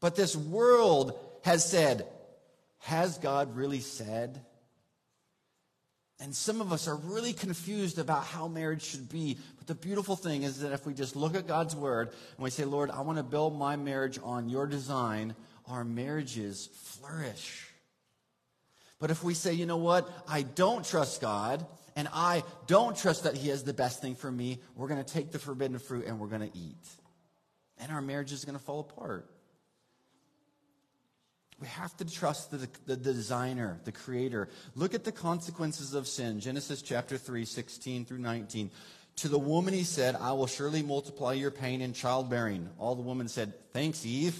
But 0.00 0.14
this 0.14 0.36
world 0.36 1.18
has 1.42 1.68
said, 1.68 2.06
has 2.78 3.18
God 3.18 3.56
really 3.56 3.80
said? 3.80 4.40
And 6.20 6.32
some 6.32 6.60
of 6.60 6.72
us 6.72 6.86
are 6.86 6.96
really 6.96 7.32
confused 7.32 7.98
about 7.98 8.24
how 8.24 8.46
marriage 8.46 8.82
should 8.82 9.08
be. 9.08 9.36
But 9.58 9.66
the 9.66 9.74
beautiful 9.74 10.14
thing 10.14 10.44
is 10.44 10.60
that 10.60 10.70
if 10.72 10.86
we 10.86 10.94
just 10.94 11.16
look 11.16 11.34
at 11.34 11.48
God's 11.48 11.74
word 11.74 12.10
and 12.10 12.44
we 12.44 12.50
say, 12.50 12.64
Lord, 12.64 12.92
I 12.92 13.00
want 13.00 13.18
to 13.18 13.24
build 13.24 13.58
my 13.58 13.74
marriage 13.74 14.20
on 14.22 14.48
your 14.48 14.68
design, 14.68 15.34
our 15.66 15.82
marriages 15.82 16.68
flourish. 16.72 17.71
But 19.02 19.10
if 19.10 19.24
we 19.24 19.34
say, 19.34 19.52
you 19.52 19.66
know 19.66 19.78
what, 19.78 20.08
I 20.28 20.42
don't 20.42 20.86
trust 20.86 21.20
God, 21.20 21.66
and 21.96 22.06
I 22.12 22.44
don't 22.68 22.96
trust 22.96 23.24
that 23.24 23.36
He 23.36 23.48
has 23.48 23.64
the 23.64 23.72
best 23.72 24.00
thing 24.00 24.14
for 24.14 24.30
me, 24.30 24.60
we're 24.76 24.86
going 24.86 25.02
to 25.02 25.12
take 25.12 25.32
the 25.32 25.40
forbidden 25.40 25.80
fruit 25.80 26.06
and 26.06 26.20
we're 26.20 26.28
going 26.28 26.48
to 26.48 26.56
eat. 26.56 26.86
And 27.78 27.90
our 27.90 28.00
marriage 28.00 28.30
is 28.30 28.44
going 28.44 28.56
to 28.56 28.62
fall 28.64 28.78
apart. 28.78 29.28
We 31.58 31.66
have 31.66 31.96
to 31.96 32.04
trust 32.04 32.52
the, 32.52 32.68
the, 32.86 32.96
designer, 32.96 33.80
the 33.82 33.90
creator. 33.90 34.48
Look 34.76 34.94
at 34.94 35.02
the 35.02 35.10
consequences 35.10 35.94
of 35.94 36.06
sin. 36.06 36.38
Genesis 36.38 36.80
chapter 36.80 37.18
3, 37.18 37.44
16 37.44 38.04
through 38.04 38.18
19. 38.18 38.70
To 39.16 39.28
the 39.28 39.36
woman 39.36 39.74
he 39.74 39.82
said, 39.82 40.14
I 40.14 40.30
will 40.34 40.46
surely 40.46 40.84
multiply 40.84 41.32
your 41.32 41.50
pain 41.50 41.80
in 41.80 41.92
childbearing. 41.92 42.68
All 42.78 42.94
the 42.94 43.02
woman 43.02 43.26
said, 43.26 43.52
Thanks, 43.72 44.06
Eve. 44.06 44.38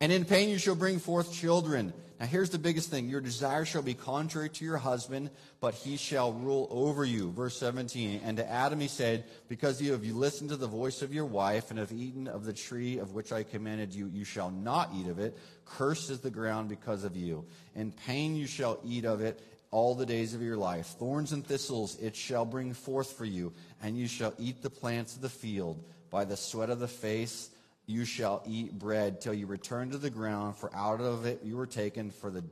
And 0.00 0.12
in 0.12 0.24
pain 0.24 0.50
you 0.50 0.58
shall 0.58 0.76
bring 0.76 1.00
forth 1.00 1.32
children. 1.32 1.92
Now 2.20 2.26
here's 2.26 2.50
the 2.50 2.58
biggest 2.58 2.90
thing. 2.90 3.08
Your 3.08 3.20
desire 3.20 3.64
shall 3.64 3.82
be 3.82 3.94
contrary 3.94 4.48
to 4.48 4.64
your 4.64 4.76
husband, 4.76 5.30
but 5.60 5.74
he 5.74 5.96
shall 5.96 6.32
rule 6.32 6.68
over 6.70 7.04
you. 7.04 7.32
Verse 7.32 7.56
17. 7.58 8.20
And 8.24 8.36
to 8.36 8.48
Adam 8.48 8.78
he 8.78 8.86
said, 8.86 9.24
Because 9.48 9.82
you 9.82 9.92
have 9.92 10.04
listened 10.04 10.50
to 10.50 10.56
the 10.56 10.68
voice 10.68 11.02
of 11.02 11.12
your 11.12 11.24
wife 11.24 11.70
and 11.70 11.78
have 11.78 11.92
eaten 11.92 12.28
of 12.28 12.44
the 12.44 12.52
tree 12.52 12.98
of 12.98 13.14
which 13.14 13.32
I 13.32 13.42
commanded 13.42 13.94
you, 13.94 14.08
you 14.12 14.24
shall 14.24 14.50
not 14.50 14.90
eat 14.94 15.08
of 15.08 15.18
it. 15.18 15.36
Cursed 15.64 16.10
is 16.10 16.20
the 16.20 16.30
ground 16.30 16.68
because 16.68 17.02
of 17.02 17.16
you. 17.16 17.46
In 17.74 17.90
pain 17.90 18.36
you 18.36 18.46
shall 18.46 18.78
eat 18.84 19.04
of 19.04 19.20
it 19.20 19.40
all 19.72 19.96
the 19.96 20.06
days 20.06 20.34
of 20.34 20.42
your 20.42 20.56
life. 20.56 20.86
Thorns 20.86 21.32
and 21.32 21.44
thistles 21.44 21.98
it 22.00 22.14
shall 22.14 22.44
bring 22.44 22.74
forth 22.74 23.12
for 23.12 23.24
you, 23.24 23.52
and 23.82 23.98
you 23.98 24.06
shall 24.06 24.32
eat 24.38 24.62
the 24.62 24.70
plants 24.70 25.16
of 25.16 25.22
the 25.22 25.28
field. 25.28 25.82
By 26.10 26.24
the 26.24 26.36
sweat 26.36 26.70
of 26.70 26.78
the 26.78 26.86
face 26.86 27.50
you 27.86 28.04
shall 28.04 28.42
eat 28.46 28.78
bread 28.78 29.20
till 29.20 29.34
you 29.34 29.46
return 29.46 29.90
to 29.90 29.98
the 29.98 30.10
ground, 30.10 30.56
for 30.56 30.74
out 30.74 31.00
of 31.00 31.26
it 31.26 31.40
you 31.42 31.56
were 31.56 31.66
taken, 31.66 32.10
for, 32.10 32.30
the, 32.30 32.44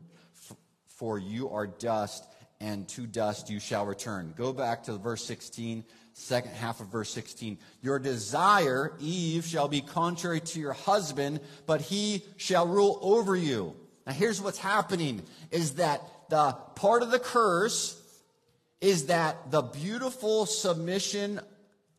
for 0.89 1.19
you 1.19 1.51
are 1.51 1.67
dust, 1.67 2.27
and 2.61 2.89
to 2.89 3.07
dust 3.07 3.51
you 3.51 3.59
shall 3.59 3.87
return. 3.87 4.35
Go 4.37 4.53
back 4.53 4.85
to 4.85 4.97
verse 4.97 5.25
16, 5.25 5.85
second 6.13 6.53
half 6.53 6.81
of 6.81 6.89
verse 6.89 7.11
16. 7.11 7.59
Your 7.81 7.99
desire, 7.99 8.93
Eve, 9.01 9.45
shall 9.45 9.69
be 9.69 9.81
contrary 9.81 10.41
to 10.41 10.61
your 10.61 10.75
husband, 10.75 11.41
but 11.67 11.81
he 11.81 12.25
shall 12.37 12.67
rule 12.67 12.99
over 13.03 13.35
you. 13.35 13.75
Now 14.07 14.13
here's 14.13 14.41
what's 14.41 14.59
happening 14.59 15.23
is 15.51 15.75
that 15.75 16.03
the 16.29 16.53
part 16.77 17.03
of 17.03 17.11
the 17.11 17.19
curse 17.19 17.99
is 18.81 19.07
that 19.07 19.51
the 19.51 19.63
beautiful 19.63 20.45
submission 20.45 21.41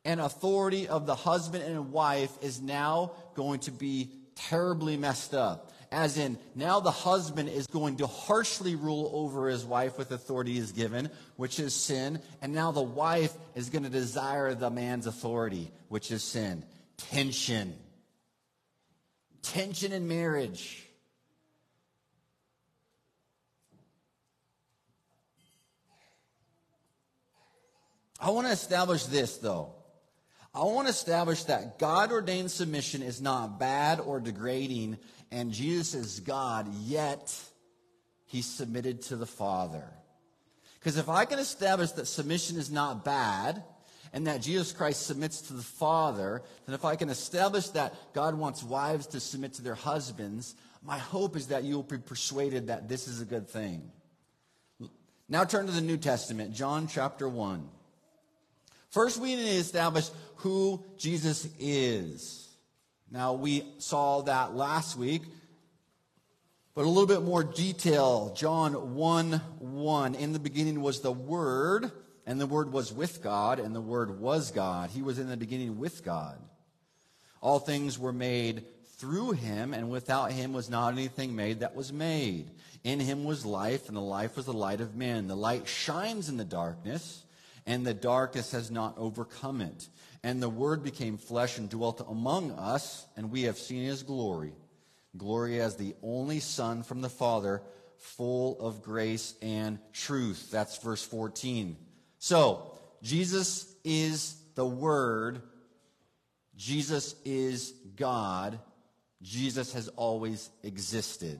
and 0.06 0.20
authority 0.20 0.88
of 0.88 1.06
the 1.06 1.16
husband 1.16 1.64
and 1.64 1.92
wife 1.92 2.32
is 2.42 2.62
now 2.62 3.14
going 3.36 3.60
to 3.62 3.72
be 3.72 4.12
terribly 4.36 4.98
messed 4.98 5.34
up. 5.34 5.72
As 5.92 6.18
in, 6.18 6.40
now 6.56 6.80
the 6.80 6.90
husband 6.90 7.50
is 7.50 7.68
going 7.68 7.98
to 7.98 8.08
harshly 8.08 8.76
rule 8.76 9.12
over 9.14 9.48
his 9.48 9.64
wife 9.64 9.98
with 9.98 10.12
authority 10.12 10.58
is 10.58 10.72
given, 10.72 11.12
which 11.36 11.60
is 11.60 11.76
sin. 11.76 12.20
And 12.42 12.52
now 12.52 12.72
the 12.72 12.82
wife 12.82 13.32
is 13.54 13.70
going 13.70 13.84
to 13.84 13.90
desire 13.90 14.56
the 14.56 14.72
man's 14.72 15.06
authority, 15.06 15.72
which 15.90 16.12
is 16.12 16.24
sin. 16.24 16.66
Tension. 16.98 17.76
Tension 19.44 19.92
in 19.92 20.08
marriage. 20.08 20.84
I 28.20 28.32
want 28.32 28.48
to 28.48 28.54
establish 28.54 29.04
this, 29.04 29.38
though. 29.38 29.76
I 30.56 30.64
want 30.64 30.88
to 30.88 30.92
establish 30.92 31.44
that 31.46 31.80
God 31.80 32.12
ordained 32.12 32.52
submission 32.52 33.02
is 33.02 33.22
not 33.22 33.60
bad 33.60 34.00
or 34.00 34.20
degrading, 34.20 34.98
and 35.32 35.52
Jesus 35.52 35.96
is 35.96 36.20
God, 36.20 36.68
yet 36.84 37.36
he 38.26 38.42
submitted 38.42 39.02
to 39.04 39.16
the 39.16 39.26
Father. 39.26 39.84
Because 40.80 40.98
if 40.98 41.10
I 41.10 41.26
can 41.26 41.40
establish 41.40 41.92
that 41.92 42.06
submission 42.06 42.58
is 42.58 42.70
not 42.70 43.04
bad, 43.04 43.64
and 44.14 44.28
that 44.28 44.42
Jesus 44.42 44.72
Christ 44.72 45.08
submits 45.08 45.42
to 45.42 45.54
the 45.54 45.64
Father, 45.64 46.44
then 46.68 46.76
if 46.76 46.86
I 46.86 46.96
can 46.96 47.10
establish 47.10 47.70
that 47.70 47.96
God 48.14 48.36
wants 48.36 48.62
wives 48.62 49.08
to 49.08 49.20
submit 49.20 49.54
to 49.54 49.64
their 49.64 49.74
husbands, 49.74 50.56
my 50.84 51.00
hope 51.00 51.36
is 51.36 51.48
that 51.48 51.64
you 51.64 51.76
will 51.76 51.84
be 51.84 51.98
persuaded 51.98 52.68
that 52.68 52.88
this 52.88 53.08
is 53.08 53.22
a 53.22 53.26
good 53.26 53.50
thing. 53.50 53.90
Now 55.28 55.46
turn 55.46 55.66
to 55.66 55.72
the 55.72 55.82
New 55.82 55.98
Testament, 55.98 56.54
John 56.54 56.88
chapter 56.88 57.28
1. 57.28 57.68
First, 58.94 59.18
we 59.18 59.36
need 59.36 59.46
to 59.46 59.50
establish 59.54 60.08
who 60.36 60.84
Jesus 61.00 61.50
is. 61.60 62.48
Now, 63.10 63.34
we 63.34 63.64
saw 63.80 64.22
that 64.22 64.56
last 64.56 64.96
week, 64.96 65.24
but 66.76 66.86
a 66.86 66.88
little 66.88 67.08
bit 67.08 67.24
more 67.24 67.44
detail. 67.44 68.36
John 68.38 68.94
1 68.94 69.32
1. 69.58 70.14
In 70.14 70.32
the 70.32 70.38
beginning 70.38 70.80
was 70.80 71.02
the 71.02 71.12
Word, 71.12 71.92
and 72.28 72.40
the 72.40 72.46
Word 72.46 72.72
was 72.72 72.94
with 72.94 73.24
God, 73.24 73.58
and 73.58 73.76
the 73.76 73.82
Word 73.82 74.20
was 74.20 74.52
God. 74.52 74.92
He 74.92 75.02
was 75.02 75.18
in 75.18 75.28
the 75.28 75.38
beginning 75.38 75.80
with 75.80 76.06
God. 76.06 76.38
All 77.42 77.58
things 77.58 77.98
were 77.98 78.14
made 78.14 78.64
through 78.98 79.32
him, 79.32 79.74
and 79.74 79.90
without 79.90 80.32
him 80.32 80.54
was 80.54 80.70
not 80.70 80.94
anything 80.94 81.36
made 81.36 81.62
that 81.62 81.76
was 81.76 81.92
made. 81.92 82.52
In 82.84 83.00
him 83.00 83.24
was 83.24 83.44
life, 83.44 83.88
and 83.88 83.98
the 83.98 84.02
life 84.02 84.38
was 84.38 84.46
the 84.46 84.54
light 84.54 84.82
of 84.82 84.96
men. 84.96 85.26
The 85.26 85.36
light 85.36 85.68
shines 85.68 86.30
in 86.30 86.38
the 86.38 86.46
darkness, 86.46 87.23
and 87.66 87.86
the 87.86 87.94
darkness 87.94 88.52
has 88.52 88.70
not 88.70 88.98
overcome 88.98 89.62
it. 89.62 89.88
And 90.24 90.42
the 90.42 90.50
Word 90.50 90.84
became 90.84 91.18
flesh 91.18 91.58
and 91.58 91.70
dwelt 91.70 92.06
among 92.08 92.52
us, 92.52 93.06
and 93.18 93.32
we 93.32 93.44
have 93.44 93.58
seen 93.58 93.84
his 93.84 94.04
glory. 94.04 94.54
Glory 95.18 95.60
as 95.60 95.76
the 95.76 95.96
only 96.02 96.40
Son 96.40 96.84
from 96.84 97.02
the 97.02 97.10
Father, 97.10 97.62
full 97.98 98.60
of 98.60 98.82
grace 98.82 99.36
and 99.42 99.80
truth. 99.92 100.50
That's 100.52 100.78
verse 100.78 101.04
14. 101.04 101.78
So, 102.20 102.72
Jesus 103.02 103.74
is 103.84 104.36
the 104.56 104.66
Word. 104.66 105.42
Jesus 106.56 107.16
is 107.26 107.74
God. 107.96 108.60
Jesus 109.22 109.74
has 109.74 109.88
always 109.90 110.50
existed. 110.64 111.40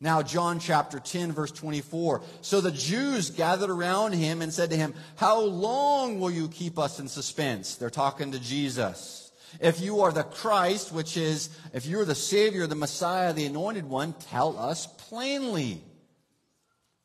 Now, 0.00 0.22
John 0.22 0.58
chapter 0.58 0.98
10, 0.98 1.32
verse 1.32 1.52
24. 1.52 2.22
So 2.40 2.60
the 2.60 2.70
Jews 2.70 3.30
gathered 3.30 3.70
around 3.70 4.12
him 4.12 4.42
and 4.42 4.52
said 4.52 4.70
to 4.70 4.76
him, 4.76 4.94
How 5.16 5.40
long 5.40 6.20
will 6.20 6.30
you 6.30 6.48
keep 6.48 6.78
us 6.78 7.00
in 7.00 7.08
suspense? 7.08 7.76
They're 7.76 7.90
talking 7.90 8.32
to 8.32 8.38
Jesus. 8.38 9.32
If 9.60 9.80
you 9.80 10.00
are 10.00 10.12
the 10.12 10.24
Christ, 10.24 10.92
which 10.92 11.16
is, 11.16 11.48
if 11.72 11.86
you're 11.86 12.04
the 12.04 12.14
Savior, 12.14 12.66
the 12.66 12.74
Messiah, 12.74 13.32
the 13.32 13.46
Anointed 13.46 13.88
One, 13.88 14.12
tell 14.14 14.58
us 14.58 14.86
plainly. 14.86 15.80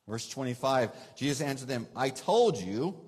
Verse 0.08 0.28
25, 0.28 0.90
Jesus 1.16 1.40
answered 1.40 1.68
them, 1.68 1.86
I 1.94 2.10
told 2.10 2.58
you, 2.58 2.98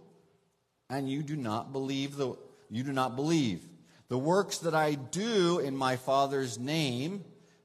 and 0.89 1.11
you 1.11 1.23
do 1.23 1.35
not 1.35 1.73
believe 1.73 2.17
the, 2.17 2.37
you 2.71 2.85
do 2.85 2.93
not 2.93 3.17
believe. 3.17 3.61
The 4.09 4.19
works 4.19 4.59
that 4.59 4.75
I 4.75 4.95
do 4.95 5.59
in 5.59 5.77
my 5.77 5.97
Father's 5.97 6.59
name 6.59 7.25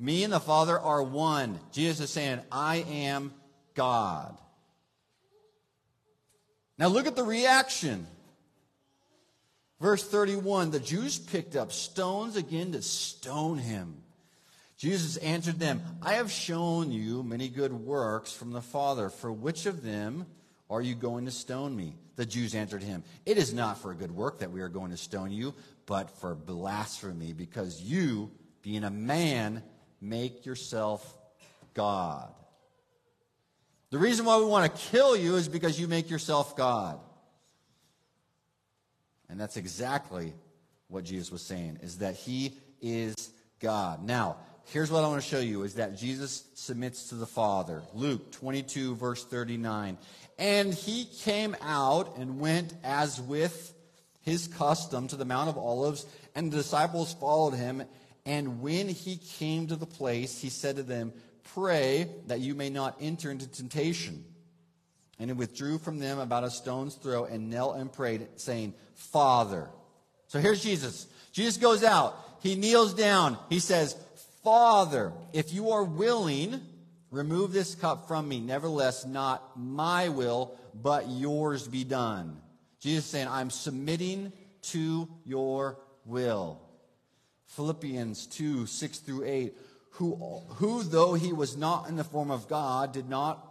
Me 0.00 0.24
and 0.24 0.32
the 0.32 0.40
Father 0.40 0.78
are 0.78 1.02
one. 1.02 1.58
Jesus 1.72 2.00
is 2.00 2.10
saying, 2.10 2.40
I 2.52 2.84
am 2.88 3.32
God. 3.74 4.36
Now 6.78 6.86
look 6.86 7.06
at 7.06 7.16
the 7.16 7.24
reaction. 7.24 8.06
Verse 9.80 10.04
31 10.04 10.70
The 10.70 10.80
Jews 10.80 11.18
picked 11.18 11.56
up 11.56 11.72
stones 11.72 12.36
again 12.36 12.72
to 12.72 12.82
stone 12.82 13.58
him. 13.58 14.02
Jesus 14.76 15.16
answered 15.16 15.58
them, 15.58 15.82
I 16.02 16.14
have 16.14 16.30
shown 16.30 16.92
you 16.92 17.24
many 17.24 17.48
good 17.48 17.72
works 17.72 18.32
from 18.32 18.52
the 18.52 18.62
Father. 18.62 19.10
For 19.10 19.32
which 19.32 19.66
of 19.66 19.82
them 19.82 20.26
are 20.70 20.80
you 20.80 20.94
going 20.94 21.24
to 21.24 21.32
stone 21.32 21.74
me? 21.74 21.96
The 22.14 22.26
Jews 22.26 22.54
answered 22.54 22.84
him, 22.84 23.02
It 23.26 23.38
is 23.38 23.52
not 23.52 23.78
for 23.78 23.90
a 23.90 23.96
good 23.96 24.12
work 24.12 24.38
that 24.38 24.52
we 24.52 24.60
are 24.60 24.68
going 24.68 24.92
to 24.92 24.96
stone 24.96 25.32
you, 25.32 25.54
but 25.86 26.10
for 26.20 26.36
blasphemy, 26.36 27.32
because 27.32 27.82
you, 27.82 28.30
being 28.62 28.84
a 28.84 28.90
man, 28.90 29.64
make 30.00 30.46
yourself 30.46 31.16
God. 31.74 32.32
The 33.90 33.98
reason 33.98 34.26
why 34.26 34.38
we 34.38 34.44
want 34.44 34.72
to 34.72 34.82
kill 34.90 35.16
you 35.16 35.36
is 35.36 35.48
because 35.48 35.80
you 35.80 35.88
make 35.88 36.10
yourself 36.10 36.56
God. 36.56 36.98
And 39.30 39.40
that's 39.40 39.56
exactly 39.56 40.32
what 40.88 41.04
Jesus 41.04 41.30
was 41.30 41.42
saying, 41.42 41.80
is 41.82 41.98
that 41.98 42.14
he 42.14 42.54
is 42.80 43.30
God. 43.60 44.04
Now, 44.04 44.36
here's 44.66 44.90
what 44.90 45.04
I 45.04 45.08
want 45.08 45.22
to 45.22 45.28
show 45.28 45.40
you 45.40 45.62
is 45.62 45.74
that 45.74 45.96
Jesus 45.96 46.44
submits 46.54 47.10
to 47.10 47.14
the 47.14 47.26
Father. 47.26 47.82
Luke 47.94 48.30
22, 48.32 48.94
verse 48.96 49.24
39. 49.24 49.98
And 50.38 50.72
he 50.72 51.04
came 51.04 51.56
out 51.62 52.16
and 52.16 52.40
went 52.40 52.72
as 52.84 53.20
with 53.20 53.74
his 54.22 54.46
custom 54.48 55.08
to 55.08 55.16
the 55.16 55.24
Mount 55.24 55.48
of 55.48 55.58
Olives, 55.58 56.06
and 56.34 56.52
the 56.52 56.58
disciples 56.58 57.14
followed 57.14 57.54
him. 57.54 57.82
And 58.28 58.60
when 58.60 58.90
he 58.90 59.16
came 59.16 59.68
to 59.68 59.76
the 59.76 59.86
place, 59.86 60.38
he 60.38 60.50
said 60.50 60.76
to 60.76 60.82
them, 60.82 61.14
Pray 61.54 62.10
that 62.26 62.40
you 62.40 62.54
may 62.54 62.68
not 62.68 62.98
enter 63.00 63.30
into 63.30 63.48
temptation. 63.48 64.22
And 65.18 65.30
he 65.30 65.34
withdrew 65.34 65.78
from 65.78 65.98
them 65.98 66.18
about 66.18 66.44
a 66.44 66.50
stone's 66.50 66.94
throw 66.94 67.24
and 67.24 67.48
knelt 67.48 67.76
and 67.76 67.90
prayed, 67.90 68.28
saying, 68.36 68.74
Father. 68.94 69.70
So 70.26 70.40
here's 70.40 70.62
Jesus. 70.62 71.06
Jesus 71.32 71.56
goes 71.56 71.82
out. 71.82 72.16
He 72.42 72.54
kneels 72.54 72.92
down. 72.92 73.38
He 73.48 73.60
says, 73.60 73.96
Father, 74.44 75.14
if 75.32 75.54
you 75.54 75.70
are 75.70 75.84
willing, 75.84 76.60
remove 77.10 77.54
this 77.54 77.74
cup 77.74 78.08
from 78.08 78.28
me. 78.28 78.40
Nevertheless, 78.40 79.06
not 79.06 79.58
my 79.58 80.10
will, 80.10 80.54
but 80.74 81.08
yours 81.08 81.66
be 81.66 81.82
done. 81.82 82.36
Jesus 82.78 83.06
saying, 83.06 83.26
I'm 83.26 83.48
submitting 83.48 84.34
to 84.64 85.08
your 85.24 85.78
will. 86.04 86.60
Philippians 87.48 88.26
2 88.26 88.66
6 88.66 88.98
through 88.98 89.24
8. 89.24 89.58
Who, 89.92 90.14
who, 90.56 90.84
though 90.84 91.14
he 91.14 91.32
was 91.32 91.56
not 91.56 91.88
in 91.88 91.96
the 91.96 92.04
form 92.04 92.30
of 92.30 92.48
God, 92.48 92.92
did 92.92 93.08
not 93.08 93.44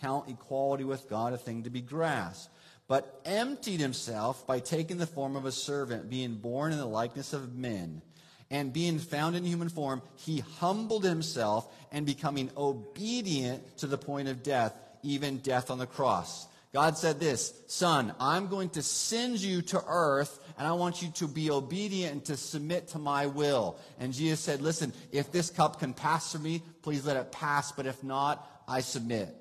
count 0.00 0.28
equality 0.28 0.84
with 0.84 1.08
God 1.08 1.32
a 1.32 1.38
thing 1.38 1.62
to 1.62 1.70
be 1.70 1.80
grasped, 1.80 2.52
but 2.86 3.22
emptied 3.24 3.80
himself 3.80 4.46
by 4.46 4.60
taking 4.60 4.98
the 4.98 5.06
form 5.06 5.34
of 5.34 5.46
a 5.46 5.52
servant, 5.52 6.10
being 6.10 6.34
born 6.34 6.72
in 6.72 6.78
the 6.78 6.84
likeness 6.84 7.32
of 7.32 7.54
men. 7.54 8.02
And 8.50 8.72
being 8.72 8.98
found 8.98 9.34
in 9.34 9.44
human 9.44 9.70
form, 9.70 10.02
he 10.16 10.40
humbled 10.40 11.04
himself 11.04 11.66
and 11.90 12.04
becoming 12.04 12.50
obedient 12.56 13.78
to 13.78 13.86
the 13.86 13.96
point 13.96 14.28
of 14.28 14.42
death, 14.42 14.76
even 15.02 15.38
death 15.38 15.70
on 15.70 15.78
the 15.78 15.86
cross. 15.86 16.46
God 16.74 16.98
said 16.98 17.20
this 17.20 17.54
Son, 17.68 18.12
I'm 18.20 18.48
going 18.48 18.68
to 18.70 18.82
send 18.82 19.38
you 19.38 19.62
to 19.62 19.82
earth, 19.86 20.38
and 20.56 20.66
I 20.66 20.72
want 20.72 21.02
you 21.02 21.08
to 21.12 21.28
be 21.28 21.50
obedient 21.50 22.12
and 22.12 22.24
to 22.26 22.36
submit 22.36 22.88
to 22.88 22.98
my 22.98 23.26
will. 23.26 23.76
And 23.98 24.12
Jesus 24.12 24.40
said, 24.40 24.60
Listen, 24.60 24.92
if 25.10 25.32
this 25.32 25.50
cup 25.50 25.80
can 25.80 25.92
pass 25.92 26.32
through 26.32 26.42
me, 26.42 26.62
please 26.82 27.04
let 27.04 27.16
it 27.16 27.32
pass, 27.32 27.72
but 27.72 27.86
if 27.86 28.02
not, 28.04 28.48
I 28.68 28.80
submit. 28.80 29.34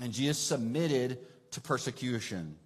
And 0.00 0.12
Jesus 0.12 0.38
submitted 0.38 1.18
to 1.52 1.60
persecution. 1.60 2.56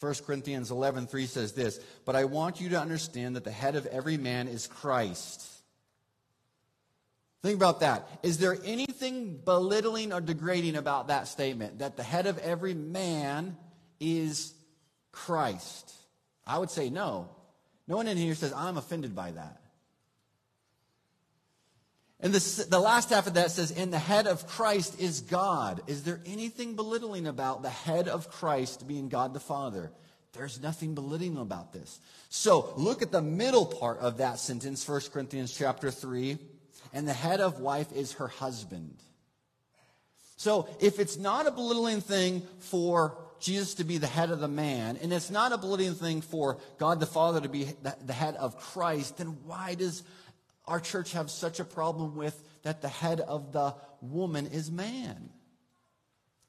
1 0.00 0.14
Corinthians 0.26 0.70
11:3 0.70 1.26
says 1.26 1.52
this, 1.52 1.78
"But 2.04 2.16
I 2.16 2.24
want 2.24 2.60
you 2.60 2.70
to 2.70 2.80
understand 2.80 3.36
that 3.36 3.44
the 3.44 3.52
head 3.52 3.76
of 3.76 3.86
every 3.86 4.16
man 4.16 4.48
is 4.48 4.66
Christ." 4.66 5.51
Think 7.42 7.56
about 7.56 7.80
that. 7.80 8.08
Is 8.22 8.38
there 8.38 8.56
anything 8.64 9.36
belittling 9.36 10.12
or 10.12 10.20
degrading 10.20 10.76
about 10.76 11.08
that 11.08 11.26
statement? 11.26 11.80
That 11.80 11.96
the 11.96 12.04
head 12.04 12.26
of 12.26 12.38
every 12.38 12.74
man 12.74 13.56
is 13.98 14.54
Christ? 15.10 15.92
I 16.46 16.58
would 16.58 16.70
say 16.70 16.88
no. 16.88 17.28
No 17.88 17.96
one 17.96 18.06
in 18.06 18.16
here 18.16 18.36
says, 18.36 18.52
I'm 18.52 18.76
offended 18.76 19.16
by 19.16 19.32
that. 19.32 19.60
And 22.20 22.32
the, 22.32 22.66
the 22.70 22.78
last 22.78 23.10
half 23.10 23.26
of 23.26 23.34
that 23.34 23.50
says, 23.50 23.72
and 23.72 23.92
the 23.92 23.98
head 23.98 24.28
of 24.28 24.46
Christ 24.46 25.00
is 25.00 25.22
God. 25.22 25.82
Is 25.88 26.04
there 26.04 26.20
anything 26.24 26.76
belittling 26.76 27.26
about 27.26 27.62
the 27.62 27.70
head 27.70 28.06
of 28.06 28.30
Christ 28.30 28.86
being 28.86 29.08
God 29.08 29.34
the 29.34 29.40
Father? 29.40 29.90
There's 30.32 30.62
nothing 30.62 30.94
belittling 30.94 31.36
about 31.36 31.72
this. 31.72 31.98
So 32.28 32.72
look 32.76 33.02
at 33.02 33.10
the 33.10 33.20
middle 33.20 33.66
part 33.66 33.98
of 33.98 34.18
that 34.18 34.38
sentence, 34.38 34.88
1 34.88 35.00
Corinthians 35.12 35.52
chapter 35.52 35.90
3. 35.90 36.38
And 36.92 37.08
the 37.08 37.12
head 37.12 37.40
of 37.40 37.60
wife 37.60 37.92
is 37.92 38.12
her 38.14 38.28
husband. 38.28 38.96
So 40.36 40.68
if 40.80 40.98
it's 40.98 41.16
not 41.16 41.46
a 41.46 41.52
belittling 41.52 42.00
thing 42.00 42.42
for 42.58 43.16
Jesus 43.38 43.74
to 43.74 43.84
be 43.84 43.98
the 43.98 44.06
head 44.06 44.30
of 44.30 44.40
the 44.40 44.48
man, 44.48 44.98
and 45.00 45.12
it's 45.12 45.30
not 45.30 45.52
a 45.52 45.58
belittling 45.58 45.94
thing 45.94 46.20
for 46.20 46.58
God 46.78 47.00
the 47.00 47.06
Father 47.06 47.40
to 47.40 47.48
be 47.48 47.68
the 48.04 48.12
head 48.12 48.36
of 48.36 48.58
Christ, 48.58 49.18
then 49.18 49.38
why 49.46 49.74
does 49.74 50.02
our 50.66 50.80
church 50.80 51.12
have 51.12 51.30
such 51.30 51.60
a 51.60 51.64
problem 51.64 52.16
with 52.16 52.40
that 52.62 52.82
the 52.82 52.88
head 52.88 53.20
of 53.20 53.52
the 53.52 53.74
woman 54.00 54.46
is 54.48 54.70
man? 54.70 55.30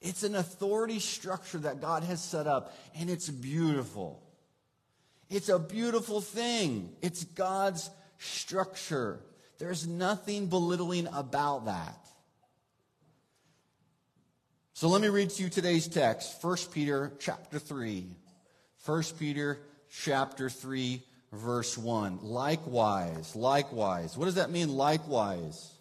It's 0.02 0.24
an 0.24 0.36
authority 0.36 1.00
structure 1.00 1.60
that 1.60 1.80
God 1.80 2.04
has 2.04 2.22
set 2.22 2.46
up, 2.46 2.76
and 2.96 3.10
it's 3.10 3.30
beautiful. 3.30 4.22
It's 5.30 5.50
a 5.50 5.58
beautiful 5.58 6.20
thing. 6.20 6.92
It's 7.02 7.24
God's 7.24 7.90
structure. 8.18 9.20
There's 9.64 9.88
nothing 9.88 10.48
belittling 10.48 11.08
about 11.08 11.68
that. 11.68 11.98
So 14.74 14.90
let 14.90 15.02
me 15.02 15.08
read 15.08 15.30
to 15.30 15.44
you 15.44 15.50
today's 15.50 15.88
text, 15.88 16.44
1 16.44 16.58
Peter 16.74 17.14
chapter 17.18 17.60
3. 17.60 18.06
1 18.86 19.04
Peter 19.18 19.60
chapter 19.90 20.50
3 20.50 21.02
verse 21.32 21.78
1. 21.78 22.20
Likewise, 22.24 23.38
likewise. 23.38 24.18
What 24.18 24.26
does 24.26 24.36
that 24.36 24.52
mean 24.52 24.68
likewise? 24.68 25.72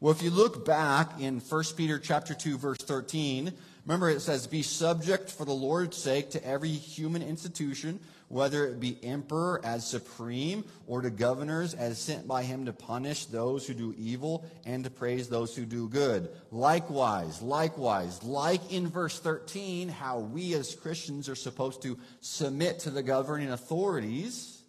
Well, 0.00 0.12
if 0.12 0.22
you 0.22 0.30
look 0.30 0.64
back 0.64 1.20
in 1.20 1.40
1 1.40 1.64
Peter 1.76 1.98
chapter 1.98 2.32
2 2.32 2.56
verse 2.56 2.78
13, 2.78 3.52
remember 3.84 4.08
it 4.08 4.20
says 4.20 4.46
be 4.46 4.62
subject 4.62 5.30
for 5.30 5.44
the 5.44 5.52
Lord's 5.52 5.98
sake 5.98 6.30
to 6.30 6.42
every 6.42 6.70
human 6.70 7.20
institution, 7.20 8.00
whether 8.32 8.66
it 8.66 8.80
be 8.80 8.96
emperor 9.02 9.60
as 9.62 9.86
supreme 9.86 10.64
or 10.86 11.02
to 11.02 11.10
governors 11.10 11.74
as 11.74 11.98
sent 11.98 12.26
by 12.26 12.42
him 12.42 12.64
to 12.64 12.72
punish 12.72 13.26
those 13.26 13.66
who 13.66 13.74
do 13.74 13.94
evil 13.98 14.42
and 14.64 14.84
to 14.84 14.90
praise 14.90 15.28
those 15.28 15.54
who 15.54 15.66
do 15.66 15.86
good. 15.86 16.30
Likewise, 16.50 17.42
likewise, 17.42 18.22
like 18.22 18.72
in 18.72 18.88
verse 18.88 19.18
13, 19.18 19.90
how 19.90 20.20
we 20.20 20.54
as 20.54 20.74
Christians 20.74 21.28
are 21.28 21.34
supposed 21.34 21.82
to 21.82 21.98
submit 22.22 22.78
to 22.80 22.90
the 22.90 23.02
governing 23.02 23.50
authorities 23.50 24.62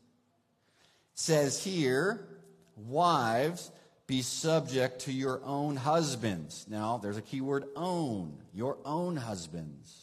says 1.13 1.63
here, 1.63 2.27
wives, 2.75 3.71
be 4.07 4.21
subject 4.21 5.01
to 5.01 5.13
your 5.13 5.41
own 5.45 5.77
husbands. 5.77 6.65
Now, 6.67 6.97
there's 6.97 7.17
a 7.17 7.21
key 7.21 7.39
word 7.39 7.63
own, 7.77 8.37
your 8.53 8.77
own 8.83 9.15
husbands. 9.15 10.02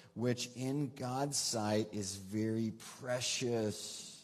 which 0.13 0.49
in 0.55 0.91
God's 0.95 1.37
sight 1.37 1.87
is 1.91 2.15
very 2.15 2.73
precious. 2.99 4.23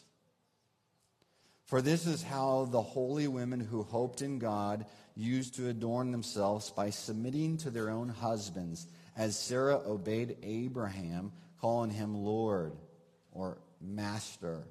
For 1.66 1.82
this 1.82 2.06
is 2.06 2.22
how 2.22 2.66
the 2.70 2.82
holy 2.82 3.28
women 3.28 3.60
who 3.60 3.82
hoped 3.82 4.22
in 4.22 4.38
God 4.38 4.86
used 5.14 5.54
to 5.56 5.68
adorn 5.68 6.12
themselves 6.12 6.70
by 6.70 6.90
submitting 6.90 7.58
to 7.58 7.70
their 7.70 7.90
own 7.90 8.08
husbands, 8.08 8.86
as 9.16 9.38
Sarah 9.38 9.80
obeyed 9.86 10.36
Abraham 10.42 11.32
calling 11.60 11.90
him 11.90 12.14
Lord 12.14 12.72
or 13.32 13.58
Master. 13.80 14.64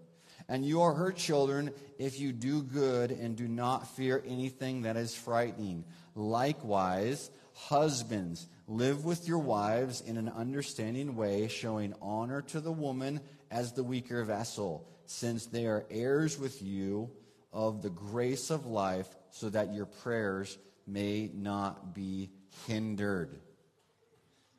And 0.49 0.65
you 0.65 0.81
are 0.81 0.93
her 0.93 1.11
children 1.11 1.71
if 1.99 2.19
you 2.19 2.31
do 2.31 2.61
good 2.61 3.11
and 3.11 3.35
do 3.35 3.47
not 3.47 3.95
fear 3.95 4.23
anything 4.25 4.83
that 4.83 4.95
is 4.95 5.13
frightening. 5.13 5.83
Likewise, 6.15 7.29
husbands, 7.53 8.47
live 8.67 9.05
with 9.05 9.27
your 9.27 9.39
wives 9.39 10.01
in 10.01 10.17
an 10.17 10.29
understanding 10.29 11.15
way, 11.15 11.47
showing 11.47 11.93
honor 12.01 12.41
to 12.41 12.59
the 12.59 12.71
woman 12.71 13.21
as 13.49 13.71
the 13.71 13.83
weaker 13.83 14.23
vessel, 14.23 14.87
since 15.05 15.45
they 15.45 15.65
are 15.65 15.85
heirs 15.89 16.37
with 16.37 16.61
you 16.61 17.09
of 17.53 17.81
the 17.81 17.89
grace 17.89 18.49
of 18.49 18.65
life, 18.65 19.07
so 19.31 19.49
that 19.49 19.73
your 19.73 19.85
prayers 19.85 20.57
may 20.85 21.31
not 21.33 21.95
be 21.95 22.29
hindered. 22.67 23.39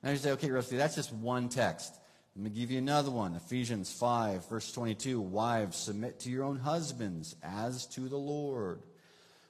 Now 0.03 0.11
you 0.11 0.17
say, 0.17 0.33
okay, 0.33 0.51
Rusty, 0.51 0.77
that's 0.77 0.95
just 0.95 1.13
one 1.13 1.49
text. 1.49 1.95
Let 2.35 2.45
me 2.45 2.51
give 2.51 2.71
you 2.71 2.79
another 2.79 3.11
one 3.11 3.35
Ephesians 3.35 3.93
5, 3.93 4.49
verse 4.49 4.71
22. 4.73 5.21
Wives, 5.21 5.77
submit 5.77 6.21
to 6.21 6.31
your 6.31 6.45
own 6.45 6.59
husbands 6.59 7.35
as 7.43 7.87
to 7.89 8.03
the 8.03 8.17
Lord. 8.17 8.81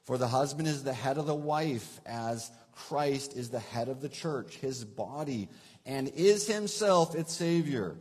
For 0.04 0.16
the 0.16 0.28
husband 0.28 0.68
is 0.68 0.82
the 0.82 0.94
head 0.94 1.18
of 1.18 1.26
the 1.26 1.34
wife, 1.34 2.00
as 2.06 2.50
Christ 2.86 3.36
is 3.36 3.50
the 3.50 3.58
head 3.58 3.88
of 3.88 4.00
the 4.00 4.08
church, 4.08 4.56
his 4.56 4.84
body, 4.84 5.48
and 5.84 6.08
is 6.08 6.46
himself 6.46 7.14
its 7.14 7.32
Savior. 7.32 7.96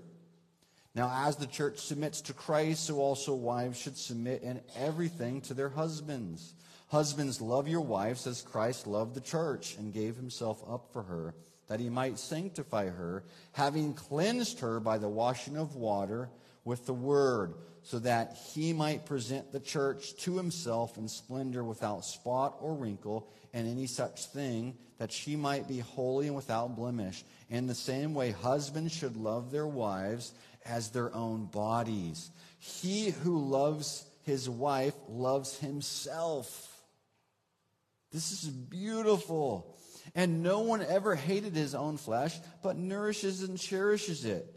Now, 0.93 1.11
as 1.27 1.35
the 1.35 1.47
church 1.47 1.79
submits 1.79 2.21
to 2.21 2.33
Christ, 2.33 2.85
so 2.85 2.97
also 2.97 3.33
wives 3.33 3.77
should 3.77 3.97
submit 3.97 4.43
in 4.43 4.61
everything 4.75 5.41
to 5.41 5.53
their 5.53 5.69
husbands. 5.69 6.53
Husbands, 6.87 7.41
love 7.41 7.67
your 7.67 7.81
wives 7.81 8.25
as 8.27 8.41
Christ 8.41 8.87
loved 8.87 9.13
the 9.13 9.21
church 9.21 9.75
and 9.77 9.93
gave 9.93 10.15
himself 10.15 10.63
up 10.67 10.93
for 10.93 11.03
her 11.03 11.35
that 11.67 11.79
he 11.79 11.89
might 11.89 12.17
sanctify 12.17 12.87
her, 12.87 13.23
having 13.51 13.93
cleansed 13.93 14.59
her 14.61 14.79
by 14.79 14.97
the 14.97 15.09
washing 15.09 15.57
of 15.57 15.75
water 15.75 16.29
with 16.63 16.85
the 16.85 16.93
word, 16.93 17.53
so 17.87 17.99
that 17.99 18.35
he 18.53 18.73
might 18.73 19.05
present 19.05 19.53
the 19.53 19.61
church 19.61 20.13
to 20.17 20.35
himself 20.35 20.97
in 20.97 21.07
splendor 21.07 21.63
without 21.63 22.03
spot 22.03 22.57
or 22.59 22.73
wrinkle 22.73 23.31
and 23.53 23.65
any 23.65 23.87
such 23.87 24.25
thing, 24.25 24.75
that 24.97 25.09
she 25.09 25.37
might 25.37 25.69
be 25.69 25.79
holy 25.79 26.27
and 26.27 26.35
without 26.35 26.75
blemish. 26.75 27.23
In 27.49 27.65
the 27.65 27.73
same 27.73 28.13
way, 28.13 28.31
husbands 28.31 28.91
should 28.91 29.15
love 29.15 29.51
their 29.51 29.65
wives 29.65 30.33
as 30.65 30.89
their 30.89 31.15
own 31.15 31.45
bodies. 31.45 32.29
He 32.59 33.11
who 33.11 33.39
loves 33.39 34.03
his 34.23 34.49
wife 34.49 34.95
loves 35.07 35.57
himself. 35.57 36.81
This 38.11 38.33
is 38.33 38.49
beautiful. 38.49 39.77
And 40.13 40.43
no 40.43 40.59
one 40.59 40.81
ever 40.81 41.15
hated 41.15 41.55
his 41.55 41.73
own 41.73 41.95
flesh, 41.95 42.37
but 42.61 42.75
nourishes 42.75 43.43
and 43.43 43.57
cherishes 43.57 44.25
it. 44.25 44.56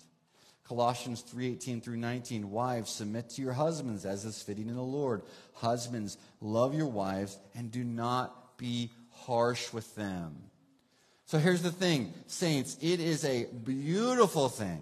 Colossians 0.71 1.21
3:18 1.21 1.81
through 1.81 1.97
19 1.97 2.49
Wives 2.49 2.89
submit 2.89 3.29
to 3.31 3.41
your 3.41 3.51
husbands 3.51 4.05
as 4.05 4.23
is 4.23 4.41
fitting 4.41 4.69
in 4.69 4.75
the 4.75 4.81
Lord. 4.81 5.21
Husbands 5.55 6.17
love 6.39 6.73
your 6.73 6.87
wives 6.87 7.37
and 7.53 7.69
do 7.69 7.83
not 7.83 8.57
be 8.57 8.89
harsh 9.09 9.73
with 9.73 9.93
them. 9.95 10.49
So 11.25 11.39
here's 11.39 11.61
the 11.61 11.73
thing 11.73 12.13
saints 12.25 12.77
it 12.79 13.01
is 13.01 13.25
a 13.25 13.47
beautiful 13.65 14.47
thing 14.47 14.79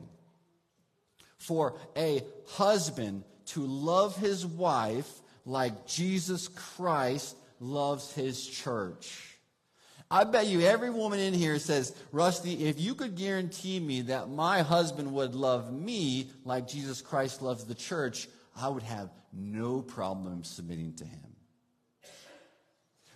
for 1.39 1.73
a 1.97 2.21
husband 2.49 3.23
to 3.47 3.65
love 3.65 4.15
his 4.15 4.45
wife 4.45 5.09
like 5.43 5.87
Jesus 5.87 6.49
Christ 6.49 7.35
loves 7.59 8.13
his 8.13 8.45
church 8.45 9.28
I 10.11 10.23
bet 10.23 10.47
you 10.47 10.61
every 10.61 10.89
woman 10.89 11.19
in 11.19 11.35
here 11.35 11.59
says, 11.59 11.95
Rusty, 12.11 12.65
if 12.65 12.79
you 12.79 12.95
could 12.95 13.15
guarantee 13.15 13.79
me 13.79 14.01
that 14.03 14.27
my 14.29 14.61
husband 14.61 15.13
would 15.13 15.35
love 15.35 15.71
me 15.71 16.31
like 16.43 16.67
Jesus 16.67 16.99
Christ 17.01 17.43
loves 17.43 17.65
the 17.65 17.75
church, 17.75 18.27
I 18.59 18.69
would 18.69 18.83
have 18.83 19.11
no 19.31 19.81
problem 19.81 20.43
submitting 20.43 20.93
to 20.95 21.05
him. 21.05 21.29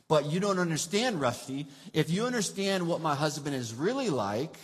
But 0.08 0.28
you 0.28 0.40
don't 0.40 0.60
understand, 0.60 1.20
Rusty. 1.20 1.66
If 1.94 2.12
you 2.12 2.26
understand 2.26 2.88
what 2.88 3.02
my 3.02 3.16
husband 3.16 3.56
is 3.56 3.74
really 3.74 4.12
like, 4.12 4.56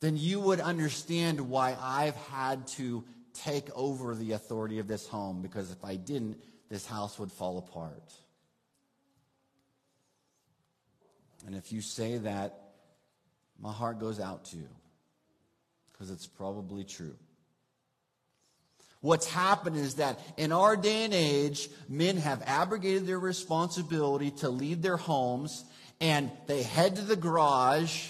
then 0.00 0.18
you 0.18 0.38
would 0.40 0.60
understand 0.60 1.40
why 1.40 1.76
I've 1.80 2.16
had 2.16 2.66
to 2.68 3.04
take 3.32 3.70
over 3.74 4.14
the 4.14 4.32
authority 4.32 4.80
of 4.80 4.88
this 4.88 5.06
home 5.06 5.40
because 5.40 5.70
if 5.70 5.82
I 5.82 5.96
didn't, 5.96 6.36
this 6.68 6.84
house 6.84 7.18
would 7.18 7.32
fall 7.32 7.56
apart. 7.56 8.12
And 11.46 11.54
if 11.54 11.72
you 11.72 11.80
say 11.80 12.18
that, 12.18 12.58
my 13.60 13.72
heart 13.72 13.98
goes 13.98 14.20
out 14.20 14.44
to 14.46 14.56
you 14.56 14.68
because 15.92 16.10
it's 16.10 16.26
probably 16.26 16.84
true. 16.84 17.14
What's 19.00 19.26
happened 19.26 19.76
is 19.76 19.96
that 19.96 20.20
in 20.36 20.52
our 20.52 20.76
day 20.76 21.04
and 21.04 21.12
age, 21.12 21.68
men 21.88 22.16
have 22.18 22.42
abrogated 22.46 23.06
their 23.06 23.18
responsibility 23.18 24.30
to 24.38 24.48
lead 24.48 24.82
their 24.82 24.96
homes 24.96 25.64
and 26.00 26.30
they 26.46 26.62
head 26.62 26.96
to 26.96 27.02
the 27.02 27.16
garage 27.16 28.08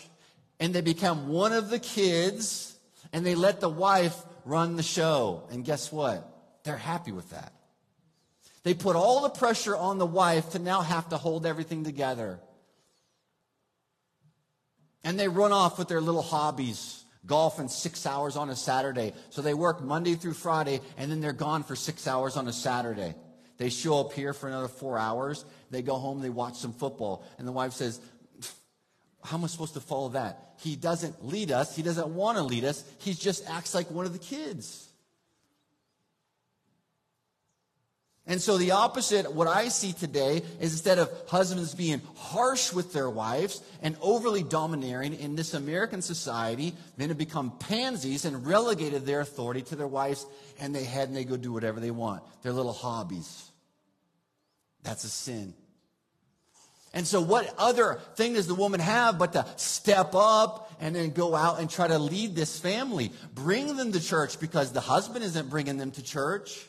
and 0.60 0.74
they 0.74 0.82
become 0.82 1.28
one 1.28 1.52
of 1.52 1.70
the 1.70 1.78
kids 1.78 2.76
and 3.12 3.24
they 3.24 3.34
let 3.34 3.60
the 3.60 3.68
wife 3.70 4.16
run 4.44 4.76
the 4.76 4.82
show. 4.82 5.44
And 5.50 5.64
guess 5.64 5.90
what? 5.90 6.28
They're 6.64 6.76
happy 6.76 7.12
with 7.12 7.30
that. 7.30 7.52
They 8.62 8.74
put 8.74 8.94
all 8.94 9.22
the 9.22 9.30
pressure 9.30 9.76
on 9.76 9.98
the 9.98 10.06
wife 10.06 10.50
to 10.50 10.58
now 10.58 10.82
have 10.82 11.08
to 11.08 11.16
hold 11.16 11.46
everything 11.46 11.84
together. 11.84 12.38
And 15.04 15.18
they 15.18 15.28
run 15.28 15.52
off 15.52 15.78
with 15.78 15.88
their 15.88 16.00
little 16.00 16.22
hobbies, 16.22 17.04
golfing 17.26 17.68
six 17.68 18.06
hours 18.06 18.36
on 18.36 18.50
a 18.50 18.56
Saturday. 18.56 19.14
So 19.30 19.42
they 19.42 19.54
work 19.54 19.82
Monday 19.82 20.14
through 20.14 20.34
Friday, 20.34 20.80
and 20.96 21.10
then 21.10 21.20
they're 21.20 21.32
gone 21.32 21.64
for 21.64 21.76
six 21.76 22.06
hours 22.06 22.36
on 22.36 22.46
a 22.48 22.52
Saturday. 22.52 23.14
They 23.58 23.70
show 23.70 24.00
up 24.00 24.12
here 24.12 24.32
for 24.32 24.48
another 24.48 24.68
four 24.68 24.98
hours. 24.98 25.44
They 25.70 25.82
go 25.82 25.96
home, 25.96 26.20
they 26.20 26.30
watch 26.30 26.56
some 26.56 26.72
football. 26.72 27.24
And 27.38 27.46
the 27.46 27.52
wife 27.52 27.72
says, 27.72 28.00
How 29.24 29.36
am 29.36 29.44
I 29.44 29.46
supposed 29.46 29.74
to 29.74 29.80
follow 29.80 30.10
that? 30.10 30.54
He 30.58 30.76
doesn't 30.76 31.24
lead 31.24 31.50
us. 31.50 31.74
He 31.74 31.82
doesn't 31.82 32.08
want 32.08 32.38
to 32.38 32.44
lead 32.44 32.64
us. 32.64 32.84
He 32.98 33.14
just 33.14 33.48
acts 33.48 33.74
like 33.74 33.90
one 33.90 34.06
of 34.06 34.12
the 34.12 34.18
kids. 34.18 34.91
And 38.26 38.40
so 38.40 38.56
the 38.56 38.70
opposite, 38.70 39.32
what 39.32 39.48
I 39.48 39.68
see 39.68 39.92
today, 39.92 40.42
is 40.60 40.72
instead 40.72 40.98
of 40.98 41.10
husbands 41.26 41.74
being 41.74 42.00
harsh 42.16 42.72
with 42.72 42.92
their 42.92 43.10
wives 43.10 43.60
and 43.82 43.96
overly 44.00 44.44
domineering 44.44 45.14
in 45.14 45.34
this 45.34 45.54
American 45.54 46.02
society, 46.02 46.74
men 46.96 47.08
have 47.08 47.18
become 47.18 47.58
pansies 47.58 48.24
and 48.24 48.46
relegated 48.46 49.04
their 49.04 49.20
authority 49.20 49.62
to 49.62 49.76
their 49.76 49.88
wives, 49.88 50.24
and 50.60 50.72
they 50.72 50.84
head 50.84 51.08
and 51.08 51.16
they 51.16 51.24
go 51.24 51.36
do 51.36 51.52
whatever 51.52 51.80
they 51.80 51.90
want. 51.90 52.22
Their 52.42 52.52
little 52.52 52.72
hobbies. 52.72 53.50
That's 54.84 55.02
a 55.02 55.08
sin. 55.08 55.54
And 56.94 57.06
so, 57.06 57.20
what 57.22 57.52
other 57.58 57.98
thing 58.16 58.34
does 58.34 58.46
the 58.46 58.54
woman 58.54 58.78
have 58.78 59.18
but 59.18 59.32
to 59.32 59.46
step 59.56 60.14
up 60.14 60.70
and 60.78 60.94
then 60.94 61.10
go 61.10 61.34
out 61.34 61.58
and 61.58 61.68
try 61.68 61.88
to 61.88 61.98
lead 61.98 62.36
this 62.36 62.60
family? 62.60 63.12
Bring 63.34 63.76
them 63.76 63.92
to 63.92 64.00
church 64.00 64.38
because 64.38 64.72
the 64.72 64.80
husband 64.80 65.24
isn't 65.24 65.48
bringing 65.48 65.78
them 65.78 65.90
to 65.92 66.02
church 66.02 66.68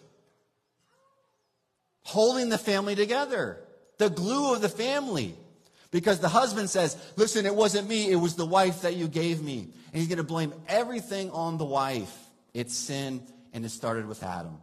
holding 2.04 2.50
the 2.50 2.58
family 2.58 2.96
together, 2.96 3.60
the 3.98 4.10
glue 4.10 4.54
of 4.54 4.62
the 4.62 4.70
family. 4.70 5.36
Because 5.92 6.20
the 6.20 6.30
husband 6.30 6.70
says, 6.70 6.98
Listen, 7.16 7.46
it 7.46 7.56
wasn't 7.56 7.88
me, 7.88 8.10
it 8.10 8.16
was 8.16 8.36
the 8.36 8.46
wife 8.46 8.82
that 8.82 8.96
you 8.96 9.08
gave 9.08 9.42
me. 9.42 9.60
And 9.92 10.00
he's 10.00 10.08
going 10.08 10.18
to 10.18 10.24
blame 10.24 10.54
everything 10.68 11.30
on 11.32 11.58
the 11.58 11.66
wife. 11.66 12.14
It's 12.54 12.76
sin, 12.76 13.22
and 13.54 13.64
it 13.64 13.70
started 13.70 14.08
with 14.08 14.24
Adam. 14.24 14.58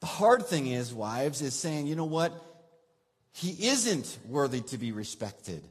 The 0.00 0.06
hard 0.06 0.46
thing 0.46 0.66
is, 0.66 0.92
wives, 0.94 1.42
is 1.42 1.54
saying, 1.54 1.86
you 1.86 1.96
know 1.96 2.06
what? 2.06 2.32
He 3.32 3.68
isn't 3.68 4.18
worthy 4.28 4.60
to 4.62 4.78
be 4.78 4.92
respected. 4.92 5.62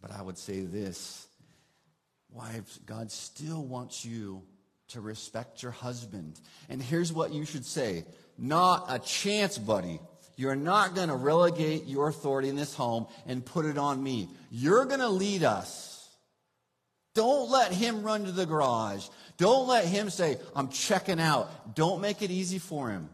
But 0.00 0.12
I 0.12 0.22
would 0.22 0.38
say 0.38 0.60
this 0.60 1.25
Wives, 2.36 2.78
God 2.84 3.10
still 3.10 3.64
wants 3.64 4.04
you 4.04 4.42
to 4.88 5.00
respect 5.00 5.62
your 5.62 5.72
husband. 5.72 6.38
And 6.68 6.82
here's 6.82 7.10
what 7.10 7.32
you 7.32 7.46
should 7.46 7.64
say 7.64 8.04
Not 8.36 8.86
a 8.88 8.98
chance, 8.98 9.56
buddy. 9.56 10.00
You're 10.36 10.54
not 10.54 10.94
going 10.94 11.08
to 11.08 11.14
relegate 11.14 11.86
your 11.86 12.08
authority 12.08 12.50
in 12.50 12.56
this 12.56 12.74
home 12.74 13.06
and 13.26 13.42
put 13.42 13.64
it 13.64 13.78
on 13.78 14.02
me. 14.02 14.28
You're 14.50 14.84
going 14.84 15.00
to 15.00 15.08
lead 15.08 15.44
us. 15.44 16.10
Don't 17.14 17.50
let 17.50 17.72
him 17.72 18.02
run 18.02 18.24
to 18.24 18.32
the 18.32 18.44
garage. 18.44 19.08
Don't 19.38 19.66
let 19.66 19.86
him 19.86 20.10
say, 20.10 20.36
I'm 20.54 20.68
checking 20.68 21.18
out. 21.18 21.74
Don't 21.74 22.02
make 22.02 22.20
it 22.20 22.30
easy 22.30 22.58
for 22.58 22.90
him. 22.90 23.08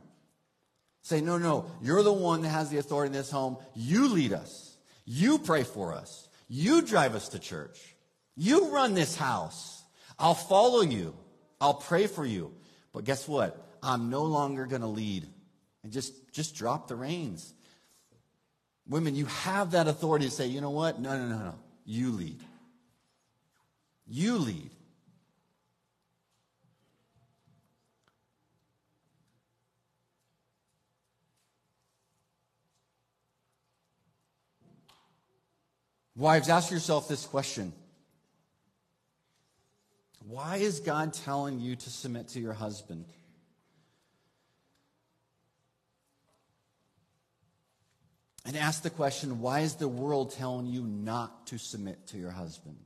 Say, 1.03 1.21
no, 1.21 1.39
no, 1.39 1.67
you're 1.81 2.03
the 2.03 2.13
one 2.13 2.43
that 2.43 2.49
has 2.49 2.71
the 2.71 2.79
authority 2.79 3.09
in 3.09 3.13
this 3.13 3.31
home. 3.31 3.57
You 3.77 4.09
lead 4.09 4.33
us. 4.33 4.77
You 5.05 5.39
pray 5.39 5.63
for 5.63 5.95
us. 5.95 6.29
You 6.49 6.83
drive 6.83 7.15
us 7.15 7.29
to 7.31 7.39
church. 7.39 7.95
You 8.37 8.71
run 8.71 8.95
this 8.95 9.17
house. 9.17 9.83
I'll 10.19 10.35
follow 10.35 10.81
you. 10.81 11.15
I'll 11.61 11.75
pray 11.75 12.07
for 12.07 12.25
you. 12.25 12.53
But 12.93 13.05
guess 13.05 13.29
what? 13.29 13.69
I'm 13.83 14.11
no 14.11 14.25
longer 14.25 14.67
going 14.67 14.83
to 14.83 14.89
lead. 14.89 15.27
And 15.83 15.93
just, 15.93 16.33
just 16.33 16.55
drop 16.55 16.89
the 16.89 16.97
reins. 16.97 17.53
Women, 18.89 19.15
you 19.15 19.27
have 19.27 19.73
that 19.73 19.89
authority 19.89 20.27
to 20.27 20.31
say, 20.31 20.47
you 20.47 20.61
know 20.61 20.71
what? 20.71 21.01
No, 21.01 21.17
no, 21.17 21.27
no, 21.27 21.39
no. 21.39 21.55
You 21.85 22.13
lead. 22.13 22.41
You 24.07 24.39
lead. 24.39 24.71
Wives, 36.15 36.49
ask 36.49 36.71
yourself 36.71 37.09
this 37.09 37.25
question 37.25 37.73
why 40.27 40.57
is 40.57 40.81
God 40.81 41.13
telling 41.13 41.61
you 41.61 41.77
to 41.77 41.91
submit 41.91 42.29
to 42.29 42.41
your 42.41 42.53
husband? 42.53 43.07
And 48.45 48.57
ask 48.57 48.83
the 48.83 48.91
question 48.91 49.41
why 49.41 49.61
is 49.61 49.77
the 49.77 49.89
world 49.89 50.33
telling 50.33 50.67
you 50.67 50.83
not 50.83 51.47
to 51.49 51.59
submit 51.59 52.09
to 52.09 52.19
your 52.19 52.31
husband? 52.31 52.77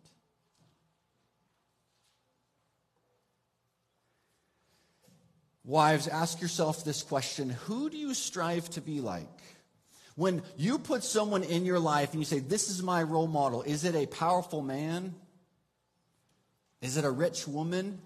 Wives, 5.65 6.07
ask 6.07 6.41
yourself 6.41 6.85
this 6.85 7.03
question 7.03 7.51
Who 7.51 7.91
do 7.91 7.97
you 7.97 8.15
strive 8.15 8.71
to 8.71 8.81
be 8.81 9.01
like? 9.01 9.27
When 10.15 10.43
you 10.57 10.79
put 10.79 11.05
someone 11.05 11.43
in 11.43 11.67
your 11.67 11.81
life 11.81 12.13
and 12.13 12.21
you 12.21 12.25
say, 12.25 12.39
This 12.39 12.71
is 12.71 12.83
my 12.83 13.03
role 13.03 13.27
model, 13.27 13.63
is 13.63 13.85
it 13.85 13.95
a 13.95 14.07
powerful 14.07 14.63
man? 14.63 15.15
Is 16.87 16.97
it 16.97 17.05
a 17.05 17.11
rich 17.11 17.49
woman? 17.49 17.99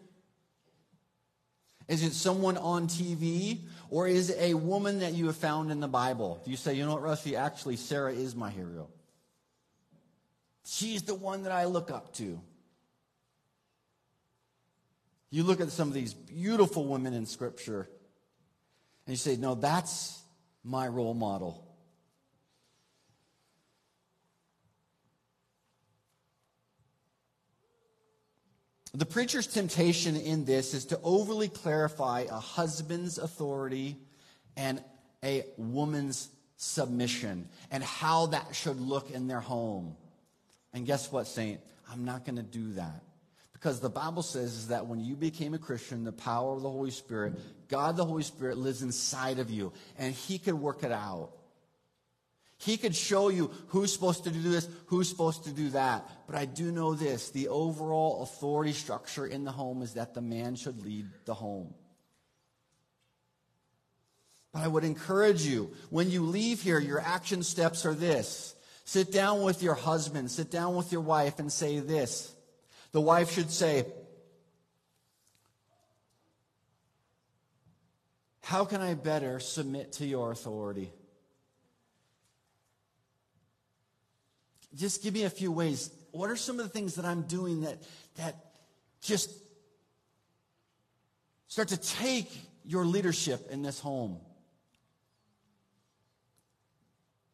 Is 1.86 2.02
it 2.02 2.14
someone 2.14 2.56
on 2.56 2.86
TV? 2.88 3.58
Or 3.90 4.08
is 4.08 4.30
it 4.30 4.38
a 4.40 4.54
woman 4.54 5.00
that 5.00 5.12
you 5.12 5.26
have 5.26 5.36
found 5.36 5.70
in 5.70 5.80
the 5.80 5.88
Bible? 5.88 6.40
Do 6.42 6.50
you 6.50 6.56
say, 6.56 6.72
you 6.72 6.86
know 6.86 6.94
what, 6.94 7.02
Rusty? 7.02 7.36
Actually, 7.36 7.76
Sarah 7.76 8.14
is 8.14 8.34
my 8.34 8.48
hero. 8.48 8.88
She's 10.64 11.02
the 11.02 11.14
one 11.14 11.42
that 11.42 11.52
I 11.52 11.66
look 11.66 11.90
up 11.90 12.14
to. 12.14 12.40
You 15.28 15.42
look 15.42 15.60
at 15.60 15.70
some 15.70 15.88
of 15.88 15.94
these 15.94 16.14
beautiful 16.14 16.86
women 16.86 17.12
in 17.12 17.26
Scripture, 17.26 17.86
and 19.06 19.12
you 19.12 19.16
say, 19.16 19.36
no, 19.36 19.56
that's 19.56 20.22
my 20.64 20.88
role 20.88 21.12
model. 21.12 21.69
The 28.92 29.06
preacher's 29.06 29.46
temptation 29.46 30.16
in 30.16 30.44
this 30.44 30.74
is 30.74 30.86
to 30.86 31.00
overly 31.02 31.48
clarify 31.48 32.26
a 32.28 32.40
husband's 32.40 33.18
authority 33.18 33.96
and 34.56 34.82
a 35.24 35.44
woman's 35.56 36.28
submission 36.56 37.48
and 37.70 37.84
how 37.84 38.26
that 38.26 38.54
should 38.54 38.80
look 38.80 39.10
in 39.10 39.28
their 39.28 39.40
home. 39.40 39.96
And 40.72 40.86
guess 40.86 41.12
what, 41.12 41.26
Saint? 41.26 41.60
I'm 41.90 42.04
not 42.04 42.24
going 42.24 42.36
to 42.36 42.42
do 42.42 42.72
that. 42.74 43.02
Because 43.52 43.78
the 43.78 43.90
Bible 43.90 44.22
says 44.22 44.54
is 44.54 44.68
that 44.68 44.86
when 44.86 45.00
you 45.00 45.14
became 45.14 45.54
a 45.54 45.58
Christian, 45.58 46.02
the 46.02 46.12
power 46.12 46.54
of 46.54 46.62
the 46.62 46.70
Holy 46.70 46.90
Spirit, 46.90 47.34
God 47.68 47.96
the 47.96 48.04
Holy 48.04 48.22
Spirit 48.22 48.56
lives 48.56 48.82
inside 48.82 49.38
of 49.38 49.50
you, 49.50 49.72
and 49.98 50.14
He 50.14 50.38
can 50.38 50.62
work 50.62 50.82
it 50.82 50.92
out. 50.92 51.32
He 52.60 52.76
could 52.76 52.94
show 52.94 53.30
you 53.30 53.50
who's 53.68 53.90
supposed 53.90 54.24
to 54.24 54.30
do 54.30 54.42
this, 54.42 54.68
who's 54.86 55.08
supposed 55.08 55.44
to 55.44 55.50
do 55.50 55.70
that. 55.70 56.06
But 56.26 56.36
I 56.36 56.44
do 56.44 56.70
know 56.70 56.94
this 56.94 57.30
the 57.30 57.48
overall 57.48 58.22
authority 58.22 58.72
structure 58.72 59.26
in 59.26 59.44
the 59.44 59.50
home 59.50 59.80
is 59.80 59.94
that 59.94 60.12
the 60.12 60.20
man 60.20 60.56
should 60.56 60.84
lead 60.84 61.06
the 61.24 61.32
home. 61.32 61.72
But 64.52 64.62
I 64.62 64.68
would 64.68 64.84
encourage 64.84 65.42
you, 65.42 65.72
when 65.88 66.10
you 66.10 66.26
leave 66.26 66.60
here, 66.60 66.78
your 66.78 67.00
action 67.00 67.42
steps 67.42 67.86
are 67.86 67.94
this. 67.94 68.54
Sit 68.84 69.10
down 69.10 69.42
with 69.42 69.62
your 69.62 69.74
husband, 69.74 70.30
sit 70.30 70.50
down 70.50 70.74
with 70.74 70.92
your 70.92 71.00
wife, 71.00 71.38
and 71.38 71.50
say 71.50 71.78
this. 71.78 72.34
The 72.92 73.00
wife 73.00 73.30
should 73.30 73.50
say, 73.50 73.86
How 78.42 78.64
can 78.64 78.82
I 78.82 78.94
better 78.94 79.40
submit 79.40 79.92
to 79.92 80.04
your 80.04 80.32
authority? 80.32 80.92
Just 84.74 85.02
give 85.02 85.14
me 85.14 85.24
a 85.24 85.30
few 85.30 85.50
ways. 85.52 85.90
what 86.12 86.30
are 86.30 86.36
some 86.36 86.58
of 86.58 86.64
the 86.64 86.70
things 86.70 86.94
that 86.96 87.04
I'm 87.04 87.22
doing 87.22 87.62
that, 87.62 87.78
that 88.16 88.36
just 89.00 89.30
start 91.48 91.68
to 91.68 91.76
take 91.76 92.30
your 92.64 92.84
leadership 92.84 93.50
in 93.50 93.62
this 93.62 93.80
home? 93.80 94.18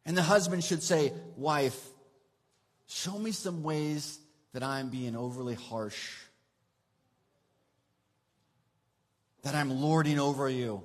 And 0.05 0.15
the 0.15 0.23
husband 0.23 0.63
should 0.63 0.81
say, 0.81 1.11
Wife, 1.35 1.77
show 2.87 3.17
me 3.19 3.31
some 3.31 3.61
ways 3.61 4.19
that 4.53 4.63
I'm 4.63 4.89
being 4.89 5.15
overly 5.15 5.55
harsh, 5.55 6.15
that 9.43 9.53
I'm 9.53 9.69
lording 9.69 10.17
over 10.17 10.49
you. 10.49 10.81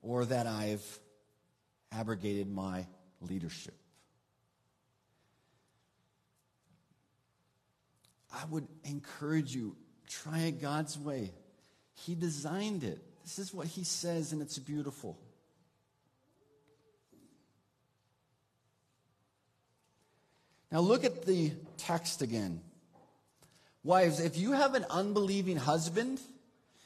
Or 0.00 0.24
that 0.24 0.46
I've 0.46 0.98
abrogated 1.92 2.50
my 2.50 2.86
leadership. 3.20 3.74
I 8.32 8.44
would 8.50 8.66
encourage 8.84 9.54
you, 9.54 9.76
try 10.08 10.40
it 10.40 10.60
God's 10.60 10.98
way. 10.98 11.32
He 11.94 12.14
designed 12.14 12.84
it. 12.84 13.00
This 13.24 13.38
is 13.38 13.52
what 13.52 13.66
he 13.66 13.84
says, 13.84 14.32
and 14.32 14.40
it's 14.40 14.58
beautiful. 14.58 15.18
Now 20.70 20.80
look 20.80 21.04
at 21.04 21.24
the 21.24 21.52
text 21.78 22.22
again. 22.22 22.60
Wives, 23.82 24.20
if 24.20 24.36
you 24.36 24.52
have 24.52 24.74
an 24.74 24.84
unbelieving 24.90 25.56
husband, 25.56 26.20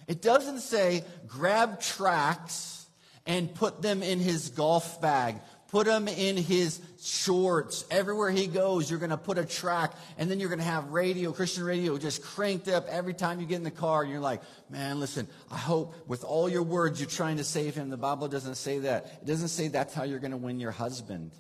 it 0.07 0.23
doesn't 0.23 0.61
say 0.61 1.05
grab 1.27 1.81
tracts 1.81 2.82
and 3.26 3.54
put 3.54 3.82
them 3.82 4.02
in 4.02 4.18
his 4.18 4.50
golf 4.50 5.00
bag. 5.00 5.37
Put 5.72 5.87
them 5.87 6.06
in 6.06 6.37
his 6.37 6.82
shorts. 7.00 7.87
Everywhere 7.90 8.30
he 8.30 8.46
goes, 8.46 8.90
you're 8.90 8.98
going 8.98 9.08
to 9.08 9.16
put 9.16 9.38
a 9.38 9.44
track, 9.46 9.94
and 10.18 10.30
then 10.30 10.38
you're 10.38 10.50
going 10.50 10.58
to 10.58 10.64
have 10.66 10.88
radio, 10.90 11.32
Christian 11.32 11.64
radio, 11.64 11.96
just 11.96 12.22
cranked 12.22 12.68
up 12.68 12.87
every 12.88 13.14
time 13.14 13.40
you 13.40 13.46
get 13.46 13.56
in 13.56 13.62
the 13.62 13.70
car. 13.70 14.02
And 14.02 14.11
you're 14.11 14.20
like, 14.20 14.42
man, 14.68 15.00
listen, 15.00 15.26
I 15.50 15.56
hope 15.56 15.94
with 16.06 16.24
all 16.24 16.46
your 16.46 16.62
words 16.62 17.00
you're 17.00 17.08
trying 17.08 17.38
to 17.38 17.44
save 17.44 17.74
him. 17.74 17.88
The 17.88 17.96
Bible 17.96 18.28
doesn't 18.28 18.56
say 18.56 18.80
that. 18.80 19.06
It 19.22 19.26
doesn't 19.26 19.48
say 19.48 19.68
that's 19.68 19.94
how 19.94 20.02
you're 20.02 20.18
going 20.18 20.32
to 20.32 20.37
win 20.37 20.61
your 20.61 20.72
husband. 20.72 21.30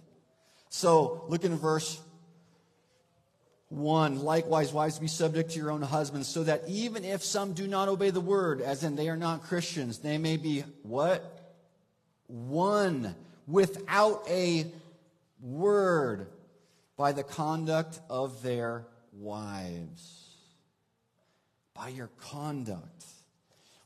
So 0.70 1.26
look 1.28 1.44
in 1.44 1.54
verse 1.58 2.00
1 3.68 4.20
Likewise, 4.20 4.72
wives, 4.72 4.98
be 4.98 5.08
subject 5.08 5.50
to 5.50 5.58
your 5.58 5.70
own 5.70 5.82
husbands, 5.82 6.28
so 6.28 6.42
that 6.44 6.62
even 6.68 7.04
if 7.04 7.22
some 7.22 7.52
do 7.52 7.66
not 7.66 7.88
obey 7.88 8.08
the 8.08 8.20
word, 8.20 8.62
as 8.62 8.82
in 8.82 8.96
they 8.96 9.10
are 9.10 9.16
not 9.16 9.42
Christians, 9.42 9.98
they 9.98 10.16
may 10.16 10.38
be 10.38 10.60
what? 10.82 11.41
Won 12.32 13.14
without 13.46 14.24
a 14.26 14.64
word 15.42 16.28
by 16.96 17.12
the 17.12 17.22
conduct 17.22 18.00
of 18.08 18.42
their 18.42 18.86
wives. 19.12 20.30
By 21.74 21.88
your 21.88 22.08
conduct. 22.30 23.04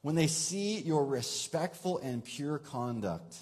When 0.03 0.15
they 0.15 0.29
see 0.29 0.79
your 0.79 1.05
respectful 1.05 1.99
and 1.99 2.25
pure 2.25 2.59
conduct, 2.59 3.37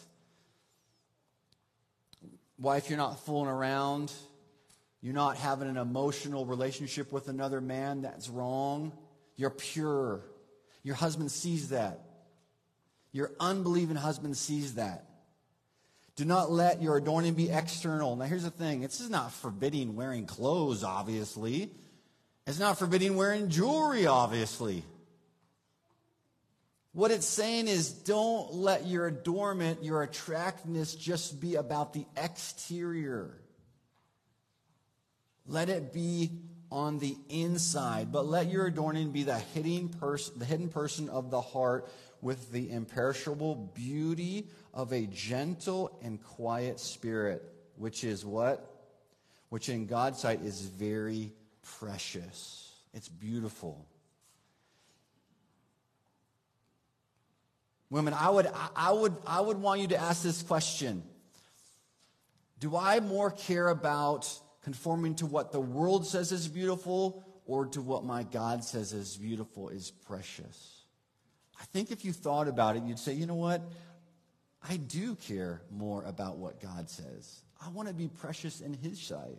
wife, 2.58 2.88
you're 2.88 2.96
not 2.96 3.20
fooling 3.26 3.50
around. 3.50 4.10
You're 5.02 5.12
not 5.12 5.36
having 5.36 5.68
an 5.68 5.76
emotional 5.76 6.46
relationship 6.46 7.12
with 7.12 7.28
another 7.28 7.60
man. 7.60 8.00
That's 8.00 8.30
wrong. 8.30 8.92
You're 9.36 9.50
pure. 9.50 10.22
Your 10.82 10.94
husband 10.94 11.30
sees 11.30 11.68
that. 11.68 12.03
Your 13.14 13.30
unbelieving 13.38 13.94
husband 13.94 14.36
sees 14.36 14.74
that. 14.74 15.04
Do 16.16 16.24
not 16.24 16.50
let 16.50 16.82
your 16.82 16.96
adorning 16.96 17.34
be 17.34 17.48
external. 17.48 18.16
Now, 18.16 18.24
here's 18.24 18.42
the 18.42 18.50
thing 18.50 18.80
this 18.80 19.00
is 19.00 19.08
not 19.08 19.32
forbidding 19.32 19.94
wearing 19.94 20.26
clothes, 20.26 20.82
obviously. 20.82 21.70
It's 22.44 22.58
not 22.58 22.76
forbidding 22.76 23.16
wearing 23.16 23.50
jewelry, 23.50 24.08
obviously. 24.08 24.82
What 26.92 27.12
it's 27.12 27.26
saying 27.26 27.68
is 27.68 27.92
don't 27.92 28.52
let 28.52 28.84
your 28.86 29.06
adornment, 29.06 29.84
your 29.84 30.02
attractiveness, 30.02 30.96
just 30.96 31.40
be 31.40 31.54
about 31.54 31.92
the 31.92 32.06
exterior. 32.16 33.30
Let 35.46 35.68
it 35.68 35.92
be 35.92 36.30
on 36.72 36.98
the 36.98 37.16
inside, 37.28 38.10
but 38.10 38.26
let 38.26 38.50
your 38.50 38.66
adorning 38.66 39.12
be 39.12 39.22
the 39.22 39.38
hidden, 39.38 39.88
pers- 39.88 40.30
the 40.30 40.44
hidden 40.44 40.68
person 40.68 41.08
of 41.08 41.30
the 41.30 41.40
heart 41.40 41.88
with 42.24 42.50
the 42.52 42.70
imperishable 42.70 43.54
beauty 43.74 44.48
of 44.72 44.92
a 44.92 45.02
gentle 45.06 45.98
and 46.02 46.20
quiet 46.24 46.80
spirit, 46.80 47.42
which 47.76 48.02
is 48.02 48.24
what? 48.24 48.66
Which 49.50 49.68
in 49.68 49.84
God's 49.84 50.20
sight 50.20 50.40
is 50.40 50.62
very 50.62 51.34
precious. 51.78 52.72
It's 52.94 53.10
beautiful. 53.10 53.86
Women, 57.90 58.14
I 58.14 58.30
would, 58.30 58.48
I 58.74 58.90
would, 58.90 59.14
I 59.26 59.42
would 59.42 59.58
want 59.58 59.82
you 59.82 59.88
to 59.88 59.98
ask 59.98 60.22
this 60.22 60.42
question 60.42 61.02
Do 62.58 62.74
I 62.74 63.00
more 63.00 63.30
care 63.30 63.68
about 63.68 64.26
conforming 64.62 65.14
to 65.16 65.26
what 65.26 65.52
the 65.52 65.60
world 65.60 66.06
says 66.06 66.32
is 66.32 66.48
beautiful 66.48 67.22
or 67.44 67.66
to 67.66 67.82
what 67.82 68.02
my 68.02 68.22
God 68.22 68.64
says 68.64 68.94
is 68.94 69.14
beautiful, 69.14 69.68
is 69.68 69.90
precious? 69.90 70.73
I 71.60 71.64
think 71.66 71.90
if 71.90 72.04
you 72.04 72.12
thought 72.12 72.48
about 72.48 72.76
it, 72.76 72.82
you'd 72.84 72.98
say, 72.98 73.12
you 73.12 73.26
know 73.26 73.34
what? 73.34 73.62
I 74.68 74.76
do 74.76 75.14
care 75.14 75.62
more 75.70 76.02
about 76.04 76.38
what 76.38 76.60
God 76.60 76.88
says. 76.88 77.42
I 77.64 77.68
want 77.68 77.88
to 77.88 77.94
be 77.94 78.08
precious 78.08 78.60
in 78.60 78.74
His 78.74 79.00
sight. 79.00 79.38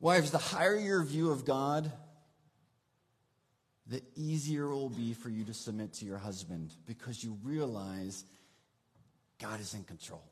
Wives, 0.00 0.32
the 0.32 0.38
higher 0.38 0.76
your 0.76 1.04
view 1.04 1.30
of 1.30 1.44
God, 1.44 1.92
the 3.86 4.02
easier 4.16 4.64
it 4.64 4.74
will 4.74 4.88
be 4.88 5.14
for 5.14 5.28
you 5.28 5.44
to 5.44 5.54
submit 5.54 5.92
to 5.94 6.04
your 6.04 6.18
husband 6.18 6.74
because 6.86 7.22
you 7.22 7.38
realize 7.44 8.24
God 9.42 9.60
is 9.60 9.74
in 9.74 9.82
control. 9.82 10.22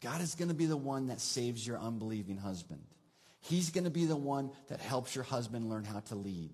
God 0.00 0.20
is 0.20 0.36
going 0.36 0.48
to 0.48 0.54
be 0.54 0.66
the 0.66 0.76
one 0.76 1.08
that 1.08 1.20
saves 1.20 1.66
your 1.66 1.78
unbelieving 1.78 2.36
husband. 2.36 2.82
He's 3.40 3.70
going 3.70 3.84
to 3.84 3.90
be 3.90 4.06
the 4.06 4.16
one 4.16 4.50
that 4.68 4.80
helps 4.80 5.14
your 5.14 5.24
husband 5.24 5.68
learn 5.68 5.84
how 5.84 6.00
to 6.00 6.14
lead. 6.14 6.50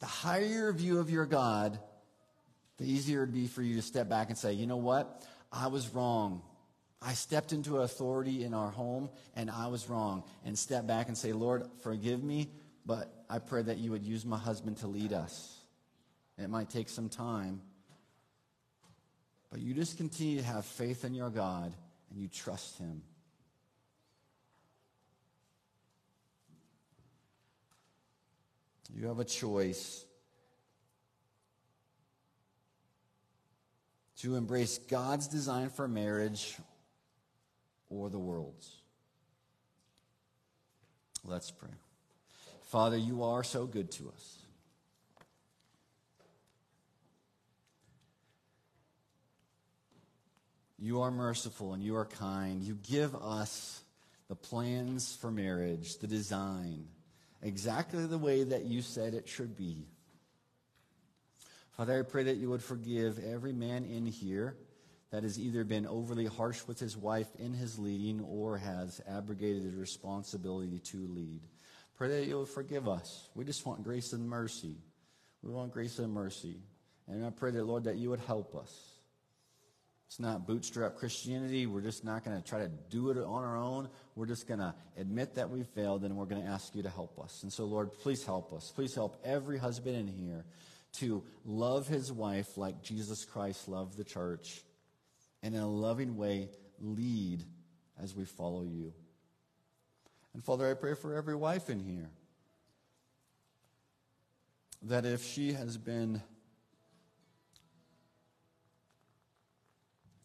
The 0.00 0.06
higher 0.06 0.44
your 0.44 0.72
view 0.72 0.98
of 1.00 1.10
your 1.10 1.26
God, 1.26 1.78
the 2.78 2.84
easier 2.84 3.22
it'd 3.22 3.34
be 3.34 3.46
for 3.46 3.62
you 3.62 3.76
to 3.76 3.82
step 3.82 4.08
back 4.08 4.28
and 4.28 4.38
say, 4.38 4.52
you 4.52 4.66
know 4.66 4.76
what? 4.76 5.24
I 5.50 5.66
was 5.66 5.92
wrong. 5.94 6.42
I 7.00 7.14
stepped 7.14 7.52
into 7.52 7.78
authority 7.78 8.44
in 8.44 8.54
our 8.54 8.70
home 8.70 9.10
and 9.34 9.50
I 9.50 9.66
was 9.66 9.88
wrong. 9.88 10.22
And 10.44 10.56
step 10.56 10.86
back 10.86 11.08
and 11.08 11.18
say, 11.18 11.32
Lord, 11.32 11.64
forgive 11.82 12.22
me, 12.22 12.48
but 12.86 13.12
I 13.28 13.38
pray 13.38 13.62
that 13.62 13.78
you 13.78 13.90
would 13.90 14.04
use 14.04 14.24
my 14.24 14.38
husband 14.38 14.76
to 14.78 14.86
lead 14.86 15.12
us. 15.12 15.58
It 16.38 16.48
might 16.48 16.70
take 16.70 16.88
some 16.88 17.08
time, 17.08 17.60
but 19.52 19.60
you 19.60 19.74
just 19.74 19.98
continue 19.98 20.38
to 20.38 20.46
have 20.46 20.64
faith 20.64 21.04
in 21.04 21.14
your 21.14 21.28
God 21.28 21.74
and 22.10 22.18
you 22.18 22.26
trust 22.26 22.78
him. 22.78 23.02
You 28.94 29.08
have 29.08 29.18
a 29.18 29.24
choice 29.24 30.06
to 34.20 34.36
embrace 34.36 34.78
God's 34.78 35.28
design 35.28 35.68
for 35.68 35.86
marriage 35.86 36.56
or 37.90 38.08
the 38.08 38.18
world's. 38.18 38.76
Let's 41.24 41.50
pray. 41.50 41.68
Father, 42.68 42.96
you 42.96 43.22
are 43.22 43.44
so 43.44 43.66
good 43.66 43.90
to 43.92 44.08
us. 44.14 44.41
You 50.82 51.02
are 51.02 51.12
merciful 51.12 51.74
and 51.74 51.82
you 51.82 51.94
are 51.94 52.06
kind. 52.06 52.60
You 52.60 52.76
give 52.82 53.14
us 53.14 53.84
the 54.28 54.34
plans 54.34 55.14
for 55.14 55.30
marriage, 55.30 55.98
the 55.98 56.08
design, 56.08 56.88
exactly 57.40 58.04
the 58.04 58.18
way 58.18 58.42
that 58.42 58.64
you 58.64 58.82
said 58.82 59.14
it 59.14 59.28
should 59.28 59.56
be. 59.56 59.86
Father, 61.76 62.00
I 62.00 62.02
pray 62.02 62.24
that 62.24 62.38
you 62.38 62.50
would 62.50 62.64
forgive 62.64 63.20
every 63.24 63.52
man 63.52 63.84
in 63.84 64.06
here 64.06 64.56
that 65.12 65.22
has 65.22 65.38
either 65.38 65.62
been 65.62 65.86
overly 65.86 66.26
harsh 66.26 66.66
with 66.66 66.80
his 66.80 66.96
wife 66.96 67.28
in 67.38 67.52
his 67.52 67.78
leading 67.78 68.20
or 68.20 68.58
has 68.58 69.00
abrogated 69.08 69.62
his 69.62 69.76
responsibility 69.76 70.80
to 70.80 70.96
lead. 70.96 71.42
Pray 71.96 72.08
that 72.08 72.26
you 72.26 72.34
will 72.34 72.44
forgive 72.44 72.88
us. 72.88 73.28
We 73.36 73.44
just 73.44 73.64
want 73.64 73.84
grace 73.84 74.12
and 74.14 74.28
mercy. 74.28 74.78
We 75.44 75.52
want 75.52 75.72
grace 75.72 76.00
and 76.00 76.12
mercy. 76.12 76.56
And 77.06 77.24
I 77.24 77.30
pray 77.30 77.52
that, 77.52 77.66
Lord, 77.66 77.84
that 77.84 77.98
you 77.98 78.10
would 78.10 78.18
help 78.18 78.56
us 78.56 78.91
It's 80.12 80.20
not 80.20 80.46
bootstrap 80.46 80.96
Christianity. 80.96 81.64
We're 81.64 81.80
just 81.80 82.04
not 82.04 82.22
going 82.22 82.36
to 82.36 82.46
try 82.46 82.58
to 82.58 82.68
do 82.90 83.08
it 83.08 83.16
on 83.16 83.44
our 83.44 83.56
own. 83.56 83.88
We're 84.14 84.26
just 84.26 84.46
going 84.46 84.60
to 84.60 84.74
admit 84.98 85.36
that 85.36 85.48
we 85.48 85.62
failed 85.62 86.04
and 86.04 86.18
we're 86.18 86.26
going 86.26 86.42
to 86.42 86.48
ask 86.48 86.74
you 86.74 86.82
to 86.82 86.90
help 86.90 87.18
us. 87.18 87.42
And 87.42 87.50
so, 87.50 87.64
Lord, 87.64 87.94
please 87.94 88.22
help 88.22 88.52
us. 88.52 88.70
Please 88.74 88.94
help 88.94 89.18
every 89.24 89.56
husband 89.56 89.96
in 89.96 90.06
here 90.06 90.44
to 90.98 91.24
love 91.46 91.88
his 91.88 92.12
wife 92.12 92.58
like 92.58 92.82
Jesus 92.82 93.24
Christ 93.24 93.68
loved 93.68 93.96
the 93.96 94.04
church 94.04 94.60
and 95.42 95.54
in 95.54 95.62
a 95.62 95.66
loving 95.66 96.18
way 96.18 96.50
lead 96.78 97.42
as 97.98 98.14
we 98.14 98.26
follow 98.26 98.64
you. 98.64 98.92
And 100.34 100.44
Father, 100.44 100.70
I 100.70 100.74
pray 100.74 100.92
for 100.92 101.14
every 101.14 101.36
wife 101.36 101.70
in 101.70 101.80
here 101.80 102.10
that 104.82 105.06
if 105.06 105.24
she 105.24 105.54
has 105.54 105.78
been 105.78 106.20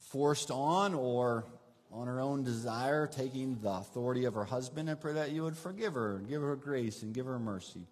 forced 0.10 0.51
on 0.51 0.93
or 0.93 1.45
on 1.91 2.08
her 2.08 2.20
own 2.20 2.43
desire, 2.43 3.08
taking 3.08 3.60
the 3.62 3.70
authority 3.70 4.26
of 4.26 4.34
her 4.34 4.45
husband. 4.45 4.89
I 4.89 4.95
pray 4.95 5.14
that 5.14 5.32
you 5.32 5.43
would 5.43 5.58
forgive 5.58 5.93
her 5.93 6.18
and 6.18 6.28
give 6.28 6.41
her 6.41 6.55
grace 6.55 7.01
and 7.01 7.14
give 7.14 7.26
her 7.26 7.39
mercy. 7.39 7.88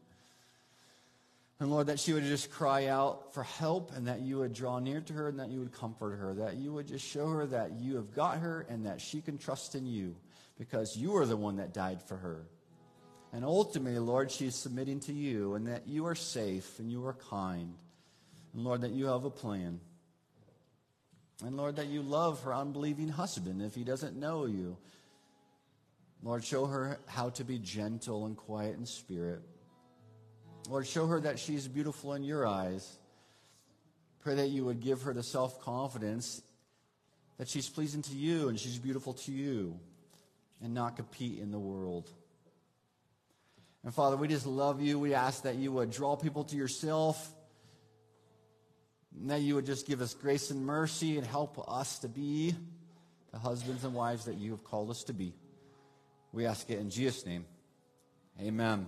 And 1.59 1.72
Lord, 1.72 1.88
that 1.88 1.99
she 1.99 2.11
would 2.11 2.24
just 2.24 2.51
cry 2.51 2.88
out 2.88 3.34
for 3.34 3.43
help 3.43 3.95
and 3.95 4.07
that 4.07 4.20
you 4.20 4.39
would 4.39 4.53
draw 4.53 4.80
near 4.80 4.99
to 4.99 5.13
her 5.13 5.30
and 5.30 5.39
that 5.39 5.49
you 5.49 5.59
would 5.59 5.72
comfort 5.72 6.18
her, 6.18 6.34
that 6.36 6.57
you 6.57 6.74
would 6.74 6.88
just 6.88 7.05
show 7.05 7.30
her 7.30 7.45
that 7.47 7.80
you 7.80 7.95
have 7.95 8.13
got 8.13 8.39
her 8.39 8.66
and 8.70 8.86
that 8.86 8.99
she 8.99 9.22
can 9.22 9.38
trust 9.38 9.74
in 9.74 9.86
you 9.86 10.16
because 10.57 10.97
you 10.97 11.16
are 11.16 11.26
the 11.26 11.38
one 11.38 11.57
that 11.57 11.74
died 11.74 12.01
for 12.01 12.18
her. 12.18 12.45
And 13.32 13.45
ultimately, 13.45 13.99
Lord, 13.99 14.32
she 14.32 14.47
is 14.47 14.55
submitting 14.55 14.99
to 15.01 15.13
you 15.13 15.55
and 15.55 15.68
that 15.68 15.88
you 15.88 16.05
are 16.07 16.16
safe 16.16 16.80
and 16.80 16.91
you 16.91 17.05
are 17.05 17.13
kind. 17.13 17.74
And 18.53 18.63
Lord, 18.63 18.82
that 18.82 18.91
you 18.91 19.05
have 19.07 19.24
a 19.24 19.30
plan. 19.30 19.80
And 21.43 21.57
Lord, 21.57 21.75
that 21.75 21.88
you 21.88 22.01
love 22.01 22.41
her 22.43 22.53
unbelieving 22.53 23.09
husband 23.09 23.61
if 23.61 23.75
he 23.75 23.83
doesn't 23.83 24.15
know 24.17 24.45
you. 24.45 24.77
Lord, 26.23 26.43
show 26.43 26.65
her 26.65 26.97
how 27.07 27.29
to 27.31 27.43
be 27.43 27.59
gentle 27.59 28.25
and 28.25 28.38
quiet 28.38 28.77
in 28.77 28.86
spirit. 28.86 29.41
Lord, 30.69 30.88
show 30.88 31.05
her 31.07 31.19
that 31.21 31.38
she's 31.38 31.67
beautiful 31.67 32.13
in 32.13 32.23
your 32.23 32.47
eyes. 32.47 32.97
Pray 34.21 34.36
that 34.36 34.47
you 34.47 34.65
would 34.65 34.79
give 34.79 35.03
her 35.03 35.13
the 35.13 35.21
self 35.21 35.61
confidence 35.61 36.41
that 37.38 37.47
she's 37.47 37.69
pleasing 37.69 38.01
to 38.01 38.15
you 38.15 38.49
and 38.49 38.59
she's 38.59 38.79
beautiful 38.79 39.13
to 39.13 39.31
you 39.31 39.77
and 40.63 40.73
not 40.73 40.95
compete 40.95 41.39
in 41.39 41.51
the 41.51 41.59
world. 41.59 42.09
And 43.83 43.93
Father, 43.93 44.15
we 44.17 44.27
just 44.27 44.47
love 44.47 44.81
you. 44.81 44.97
We 44.97 45.13
ask 45.13 45.43
that 45.43 45.55
you 45.55 45.71
would 45.73 45.91
draw 45.91 46.15
people 46.15 46.45
to 46.45 46.55
yourself 46.55 47.31
that 49.24 49.41
you 49.41 49.55
would 49.55 49.66
just 49.66 49.88
give 49.88 50.01
us 50.01 50.13
grace 50.13 50.51
and 50.51 50.66
mercy 50.66 51.18
and 51.18 51.26
help 51.26 51.63
us 51.70 51.99
to 51.99 52.07
be 52.07 52.55
the 53.32 53.39
husbands 53.39 53.84
and 53.84 53.93
wives 53.93 54.26
that 54.26 54.36
you 54.36 54.51
have 54.51 54.63
called 54.63 54.89
us 54.89 55.03
to 55.05 55.13
be. 55.13 55.34
We 56.32 56.45
ask 56.45 56.70
it 56.70 56.80
in 56.80 56.89
Jesus' 56.89 57.26
name. 57.26 57.45
Amen. 58.41 58.88